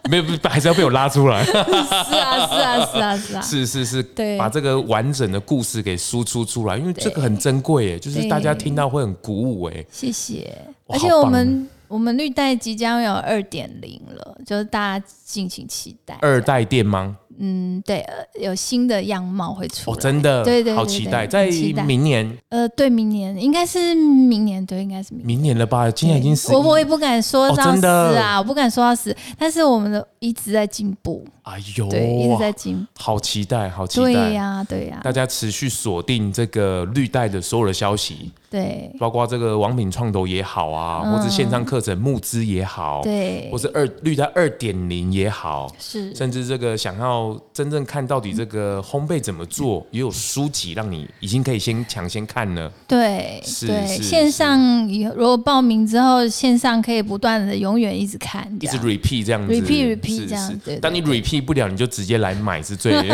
[0.10, 1.44] 没有，还是要被我拉出来。
[1.44, 1.64] 是啊
[2.04, 3.40] 是啊是啊是啊是啊。
[3.40, 9.84] 是是是，对，把这个完整的故事给输出出来，因为这个很珍贵耶，就是大家听到会很鼓舞哎。
[9.88, 10.52] 谢谢，
[10.88, 11.68] 而且我们。
[11.92, 16.16] 我们绿带即将有二点零了，就是大家敬请期待。
[16.22, 17.18] 二代店吗？
[17.38, 18.02] 嗯，对，
[18.40, 19.94] 有新的样貌会出来。
[19.94, 21.50] 哦，真的，对对，好期待，在
[21.86, 22.38] 明年。
[22.48, 25.26] 呃，对，明年应该是明年，对，应该是明年。
[25.26, 25.90] 明年了吧？
[25.90, 26.54] 今年已经死。
[26.54, 31.22] 我我也不敢说到死啊，我不敢说到死，但是我们的一直在进步。
[31.42, 34.12] 哎呦，对，一直在进步，好期待，好期待。
[34.12, 35.00] 对呀，对呀。
[35.02, 38.30] 大家持续锁定这个绿带的所有的消息。
[38.48, 52.70] 对，包括这个王品创投也好啊，嗯、或者线上课程募资也好，对，或是二绿带二点零也好，是，甚至这个想要真正看到底这个烘焙怎么做，嗯、也有书籍让你已经可以先抢先看了。
[52.86, 54.86] 对，是对，线上
[55.16, 60.58] 如果报名之后，线上可以不断的永远一直看，一直 repeat 这样子，repeat repeat 这样子。
[60.62, 62.92] 对，当你 repeat 不了，你就直接来买是最。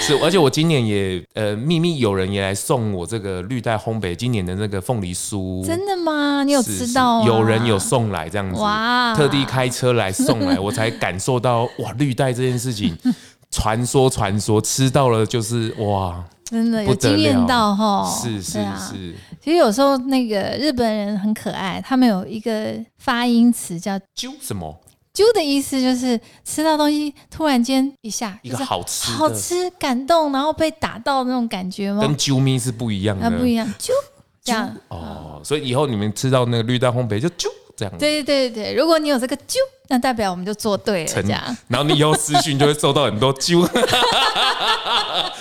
[0.00, 6.44] 是，而且我今年也呃秘密有人也来送我这个绿带烘焙今年的那个凤梨酥，真的吗？
[6.44, 7.24] 你有知道？
[7.24, 12.94] 有人有送来这样子，哇，特地开车来送来， 我才感受到哇绿带这件事情，
[13.50, 19.14] 传说传说吃到了就是哇，真的有惊艳到哈，是是是。
[19.40, 24.78] 其实有时候那个日本人很可爱，他们有一个发音词叫啾什么？
[25.14, 32.00] 啾的意思就是吃到东西突然间一下一个好吃好吃感动，然后被打到那种感觉吗？
[32.00, 33.66] 跟啾咪是不一样的，不一样。
[33.78, 33.90] 啾
[34.42, 37.46] 这样哦，所以以后你们吃到那个绿蛋烘焙就啾
[37.76, 37.98] 这样。
[37.98, 39.56] 对对对，如果你有这个啾，
[39.88, 41.12] 那代表我们就做对了。
[41.12, 43.66] 这样，然后你以后私讯就会收到很多啾。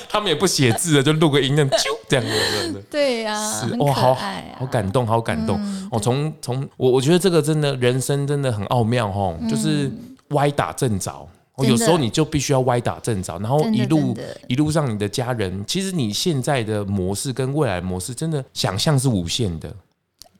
[0.10, 2.84] 他们也不写字的，就录个音，那啾这样子。
[2.92, 4.14] 对呀，是哇，好
[4.60, 5.60] 好感动，好感动。
[5.92, 9.92] 我从从我我觉得这个真的人生真的很奥妙哈，就是
[10.30, 11.28] 歪打正着。
[11.60, 19.72] 有时候你就必须要歪打正着，然后一路一路上你的家人，其实你现在的模式跟未来模式，真的想象是无限的。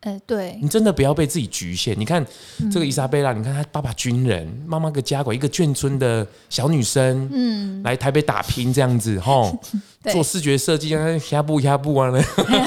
[0.04, 1.98] 哎，对，你真的不要被自己局限。
[1.98, 2.26] 你看
[2.70, 9.58] 这个伊莎贝拉，你看她爸爸军人，妈妈个家管，一个眷村的小女生，嗯，来台北打拼这样子，吼，
[10.12, 12.22] 做视觉设计啊，下步下步啊呢，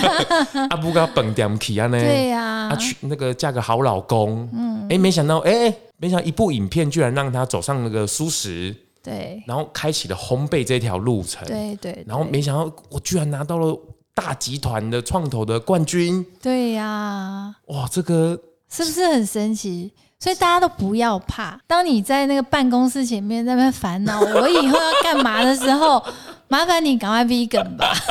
[0.71, 13.79] 阿布个蹦点起啊呢，对呀，啊娶那个嫁个好老公，嗯，哎，没想到，哎，没想到一部影片居然让她走上那个舒适，对，然后开启了烘焙这条路程，对对，然后没想到我居然拿到了。
[14.17, 18.41] 大集团的创投的冠军，对呀、啊，哇，这个
[18.71, 19.93] 是不是很神奇？
[20.19, 21.61] 所以大家都不要怕。
[21.67, 26.03] 当你在那个办公室前面在那边烦恼我以后要干嘛的时候，
[26.49, 27.93] 麻烦你赶快 vegan 吧。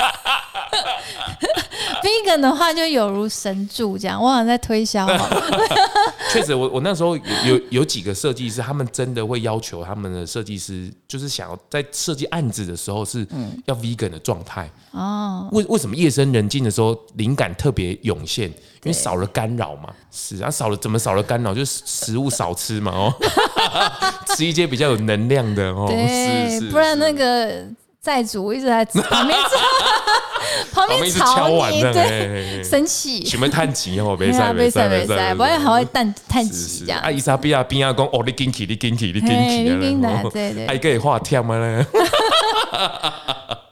[2.04, 5.08] vegan 的话就有如神助这样，我好像在推销。
[6.32, 13.26] 确实，我我那时候有有有几个设计师，他们真的会要求他们的设计师，就是想要在设计案子的时候是
[13.66, 14.70] 要 vegan 的状态。
[14.92, 18.50] 哦，为为什么夜深人静的时候灵感特别涌现？
[18.84, 19.90] 因为少了干扰嘛。
[20.12, 21.54] 是啊，少了怎么少了干扰？
[21.54, 22.92] 就是食物少吃嘛。
[22.92, 23.14] 哦，
[24.36, 25.86] 吃一些比较有能量的哦。
[25.88, 27.66] 对，不然那个。
[28.06, 29.40] 债主一直在 旁边，
[30.72, 37.02] 旁边吵你，对， 生气，什么叹气哦，没事没事没事，不会还会叹叹气这样。
[37.02, 41.58] 啊，伊莎比亚边啊讲哦，你紧起，你紧起，你紧起，对对，还可以画跳吗？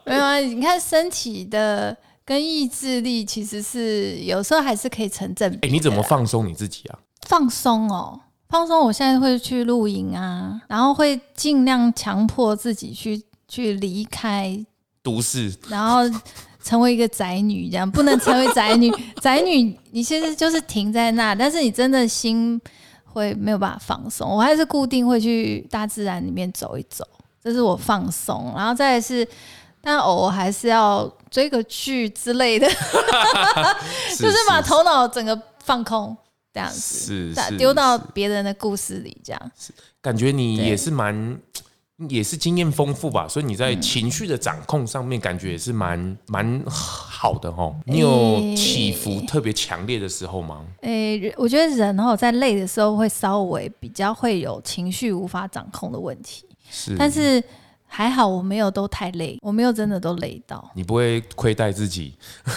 [0.04, 5.68] 没有啊，你看身体的跟意志力其实是有时候还是可以成正比。
[5.68, 6.98] 哎，你怎么放松你自己啊？
[7.28, 8.80] 放松哦，放松。
[8.80, 13.22] 我现在会去露营啊，然后会尽量强迫自己去。
[13.54, 14.58] 去离开
[15.00, 16.00] 都市，然后
[16.60, 18.92] 成为一个宅女，这样不能成为宅女。
[19.22, 22.60] 宅女，你现在就是停在那，但是你真的心
[23.04, 24.28] 会没有办法放松。
[24.28, 27.06] 我还是固定会去大自然里面走一走，
[27.40, 28.52] 这是我放松。
[28.56, 29.24] 然后再来是，
[29.80, 32.66] 但偶尔还是要追个剧之类的，
[34.18, 36.16] 就是把头脑整个放空，
[36.52, 39.50] 这样子，是丢到别人的故事里，这样。
[40.02, 41.38] 感觉你也是蛮。
[42.08, 47.76] 也是经验丰富吧，所以你在情绪的掌控上面感觉也是蛮蛮好的哦。
[47.84, 50.64] 你有起伏特别强烈的时候吗？
[50.80, 56.44] 诶、欸，我觉得人哦在累的时候会稍微比较会有情绪无法掌控的问题。
[56.68, 57.42] 是，但是
[57.86, 60.68] 还好我没有都太累，我没有真的都累到。
[60.74, 62.16] 你不会亏待自己？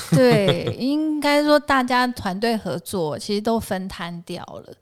[0.09, 4.73] 对，应该说大家团队合作其实都分摊掉了。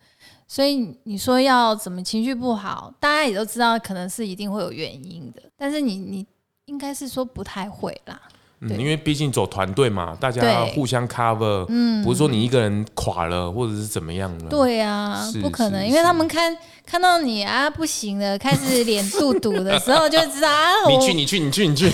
[0.48, 5.42] 所以你说要怎么情绪不好，大家也都知道，可能是一定会有原因的。
[5.58, 6.26] 但是你你
[6.66, 8.20] 应该是说不太会啦，
[8.62, 14.50] 嗯，因为毕竟走团队嘛，大家互相 cover，嗯，不是说你一个人垮了或者是怎么样了。
[14.50, 16.56] 对啊，不可能，因为他们看
[16.86, 21.90] 看到你啊不行了，开始脸肚肚的时候，就知道啊， 你去你去你去你 去，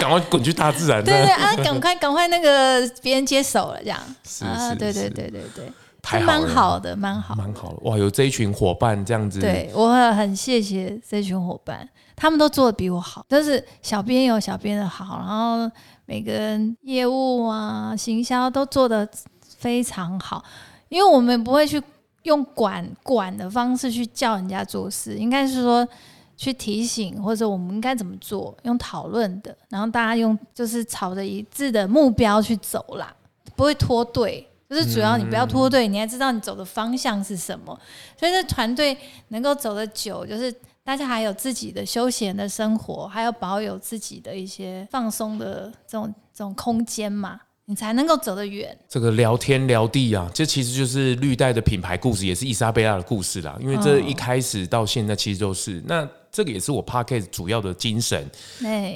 [0.00, 1.02] 赶快滚去大自然。
[1.04, 4.00] 对对啊，赶快赶快那个别人接手了这样。
[4.24, 5.72] 是啊，对对对对对。
[6.02, 7.78] 太好，蛮好的，蛮好，蛮好的。
[7.84, 13.24] 哇，有这一群伙伴这样子，对我很谢谢这群伙伴，他们都做的比我好。
[13.28, 15.70] 但是小编有小编的好，然后
[16.04, 19.08] 每个人业务啊、行销都做的
[19.56, 20.44] 非常好，
[20.88, 21.82] 因为我们不会去
[22.24, 25.88] 用管管的方式去叫人家做事，应该是说。
[26.34, 33.14] 去提醒，或者我们应该怎么做，用讨论的，然后大家用就是朝着一致的目标去走啦，
[33.54, 34.44] 不会脱队。
[34.72, 37.78] 就是主要你不要脱队，你还知道你走的方向是什么。
[38.18, 38.96] 所以这团队
[39.28, 40.50] 能够走得久，就是
[40.82, 48.74] 大家还有自己的休闲的生活，还要保有自己的一些放松的这种这种空间嘛，你才能够走得远。
[48.88, 53.58] 这个聊天聊地啊，这其实就是绿带的品牌故事，也是伊莎贝拉的故事啦。
[53.60, 56.08] 因为这一开始到现在其实都是那。
[56.32, 58.30] 这个也是我 Podcast 主要的精神，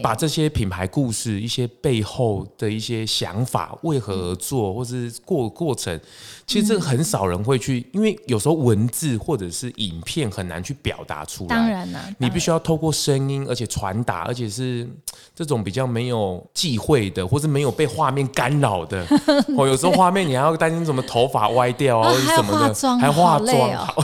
[0.03, 6.01] 把这些品牌故事、一些背后的一些想法，为何而做，或是过过程，
[6.47, 11.49] 其实这个很少人会去，因为有时候文字或者是影片很难去表达出来。
[11.49, 14.89] 当然了，你必须要透过声音，而且传达，而且是
[15.35, 19.07] 这种比较没有忌讳的，或是没有被画面干扰的。
[19.59, 23.95] 哦，有时候画面你还要担心什么头发歪掉啊，或者什么的，还化妆。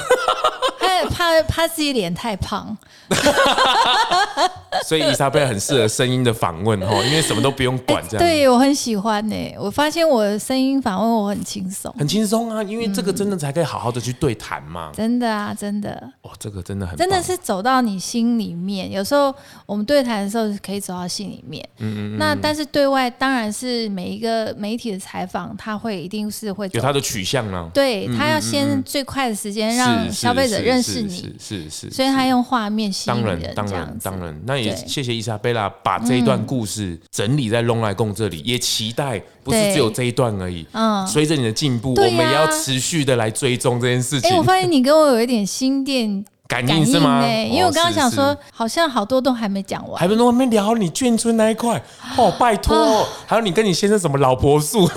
[1.12, 2.76] 怕怕自己脸太胖，
[4.86, 8.26] 所以伊莎贝拉很适合声音的访问哈，因为什么都不用管这样。
[8.26, 14.90] 对，我很喜欢呢，我发现我的声音访问我很轻松，很轻松啊，因为这个真的才可以好好的去对谈嘛。
[14.96, 15.92] 真的啊，真的。
[16.22, 18.90] 哦，这个真的很，真的是走到你心里面。
[18.90, 19.34] 有时候
[19.66, 22.18] 我们对谈的时候可以走到心里面，嗯嗯。
[22.18, 27.70] 那但是对外当然是每一个媒体的采访，他会一定是会有他的取向呢。
[27.74, 31.01] 对，他要先最快的时间让消费者认识。
[31.08, 40.66] 是你是是是，所以他用画面吸引人，当然当然当然，那也谢谢伊莎贝拉把这一段故事整理在龙来共这里，也期待不是只有这一段而已。
[40.72, 44.30] 嗯，随着你的进步，我们也要持续的来追踪这件事情。
[44.30, 47.26] 哎，我发现你跟我有一点心电感应是吗？
[47.26, 51.82] 因为我刚刚想说，好像好多都还没讲完，还没聊你眷村那一块。
[52.16, 54.88] 哦，拜托，还有你跟你先生什么老婆树。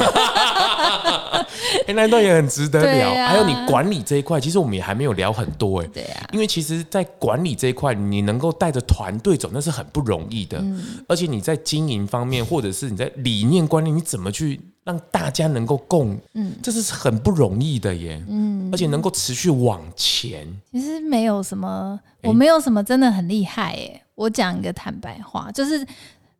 [1.87, 3.09] 哎，那段也很值得聊。
[3.09, 5.87] 啊、还有你管理这一块，其实我们也还没有聊很多哎。
[5.87, 6.27] 对啊。
[6.31, 10.57] 因为其实，在管理这一块，你能够带着团队走，那是很不容易的。
[10.59, 11.03] 嗯。
[11.07, 16.17] 而且你在经营方面，或者是你在理念观念，你怎么去让大家能够共？
[16.33, 18.21] 嗯，这是很不容易的耶。
[18.27, 18.69] 嗯。
[18.71, 20.47] 而且能够持续往前。
[20.71, 24.01] 其实没有什么，我没有什么真的很厉害耶。
[24.15, 25.85] 我讲一个坦白话，就是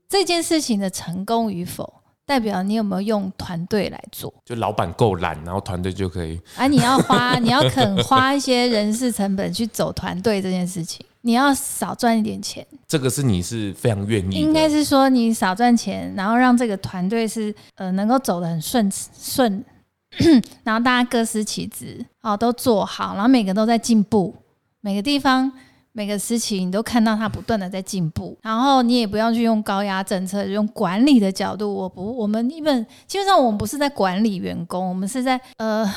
[0.08, 1.94] 这件事情的成功与否。
[2.26, 4.34] 代表你有没有用团队来做？
[4.44, 6.42] 就老板够懒，然后团队就可以。
[6.56, 12.66] 啊，你要花，你要肯花一些人事成本去走团队这件事情，你要少赚一点钱。
[12.88, 14.36] 这个是你是非常愿意。
[14.36, 19.64] 应该是说你少赚钱，然后让这个团队是呃能够走得很顺顺，
[20.64, 24.36] 然后大家各司其职，哦，都做好，然后每个都在进步，
[24.82, 25.52] 每个地方。
[25.98, 31.74] 每个时期你都看到它不断的在进步，然后你也不要去用高压政策，用管理的角度。
[31.74, 35.90] 我不，我们一本基本上我们不是在管理员工，我们是在呃，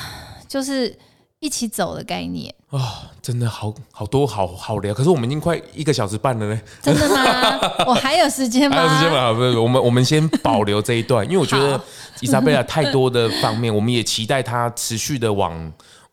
[0.47, 0.97] 就是
[1.41, 2.49] 一起走的概念。
[2.69, 2.87] 啊、哦，
[3.21, 6.61] 真的好好多好好聊，可是我们已经快一个小时半了呢。
[6.81, 7.59] 真的吗？
[7.85, 8.77] 我还有时间吗？
[8.79, 9.33] 还有时间吗？
[9.33, 11.77] 不是，我们我们先保留这一段，因为我觉得
[12.21, 15.69] 伊莎贝拉太多的方面，我们也期待她持续的往。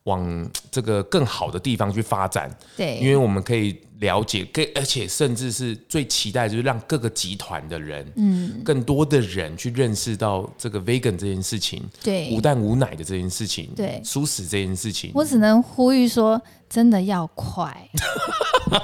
[0.07, 17.89] 往这个更好的地方去发展，对，因为我们可以了解，更而且甚至是最期待，就是让各个集团的人，嗯，更多的人去认识到这个 vegan 这件事情，对，无蛋无奶的这件事情，对，蔬食这件事情，我只能呼吁说，真的要快，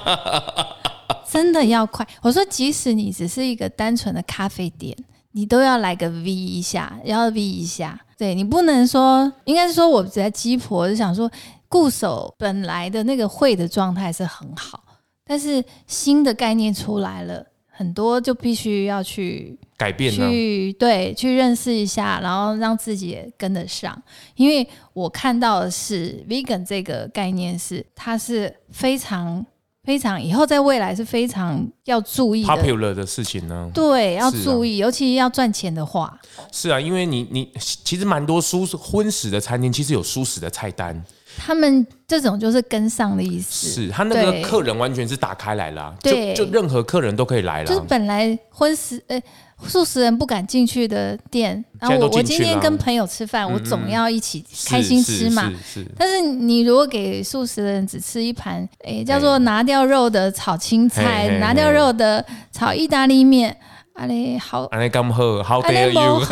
[1.32, 2.06] 真的要快。
[2.22, 4.94] 我说，即使你只是一个单纯的咖啡店，
[5.34, 8.00] 你都要来个 V 一下，要 V 一下。
[8.18, 11.30] 对，你不能说，应该是说我在鸡婆就想说，
[11.68, 14.84] 固守本来的那个会的状态是很好，
[15.26, 24.02] 但是新的概念出来了，很多就必须要去改变，去对，去认识一下，然后让自己也跟得上。
[24.36, 29.46] 因为我看到的是 vegan 这个概念是，它是非常。
[29.84, 33.70] 非常以后在未来是非常要注意 popular 的事情呢。
[33.74, 36.18] 对，要注意，啊、尤其要赚钱的话。
[36.52, 41.04] 是啊，因为你你其实蛮多舒适荤食的餐厅，其实有舒适的菜单。
[41.36, 43.68] 他们这种就是跟上的意思。
[43.68, 47.68] 是他那个客人完全是打开来了，对，就就任何客人都可以来了。
[47.68, 49.22] 就是本来婚食，呃。
[49.68, 55.52] 素食人不敢进去的店，然后我我今天跟朋友吃饭，我总要一起开心吃嘛。
[55.98, 63.56] 但是你如果给素食人只吃一盘，诶，叫做拿掉肉的炒青菜，拿掉肉的炒意大利面，
[63.94, 66.26] 阿里好，阿里刚好，How dare you？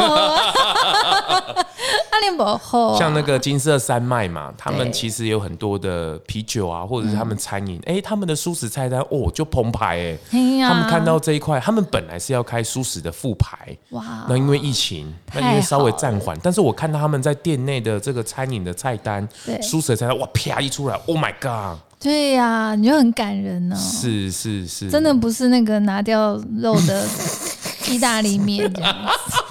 [2.97, 7.95] 像那个金色山脉嘛，他们其实有很多的啤酒啊，或者是他们餐饮，哎、嗯。
[7.95, 19.27] 欸，他们的素食菜单哦就澎湃哎、欸，他们看到这一块，他们本来是要开素食的副牌，哇，那因为疫情，那因为稍微暂缓，但是我看到他们在店内的这个餐饮的菜单，
[19.61, 21.77] 素食的菜单，哇，啪一出来，Oh my god！
[22.02, 23.80] 对呀、啊，你就很感人呢、哦。
[23.80, 27.07] 是是是，真的不是那个拿掉肉的
[27.88, 28.95] 意大利面这样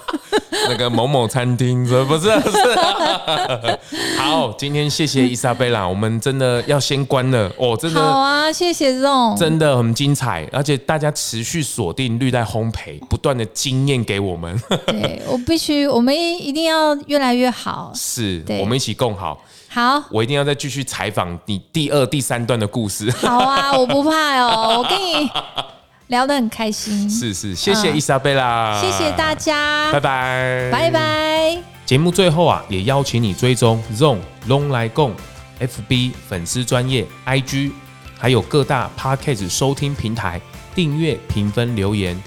[0.69, 2.29] 那个某某餐厅是不是？
[2.41, 2.59] 不是。
[4.19, 8.01] 好，今天谢谢伊莎贝拉，我们真的要先关了哦，真的。
[8.01, 14.61] 好啊，谢谢 Ron，真的很精彩，而且大家持续锁定绿带烘焙，不断的经验给我们。
[14.87, 17.93] 对，我必须，我们一定要越来越好。
[17.97, 19.41] 是，我们一起共好。
[19.73, 23.09] 好，我一定要再继续采访你第二、第三段的故事。
[23.13, 25.31] 好啊，我不怕哦， 我跟你
[26.09, 27.09] 聊得很开心。
[27.09, 31.57] 是是，谢谢伊莎贝拉，谢谢大家，拜拜，拜拜。
[31.87, 34.19] 节目最后啊，也邀请你追踪 ZONG
[34.49, 35.15] 咙来共
[35.61, 37.71] FB 粉丝专业 IG，
[38.19, 40.41] 还有各大 Podcast 收听平台
[40.75, 42.21] 订阅、评分、留言，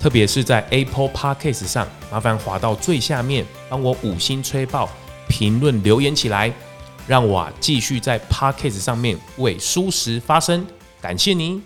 [0.00, 4.88] 特别是在 Apple Podcast 上，麻烦滑到最下面，帮我五星吹爆，
[5.28, 6.52] 评论留言起来。
[7.08, 10.64] 让我继续在 Podcast 上面为舒适发声，
[11.00, 11.60] 感谢您。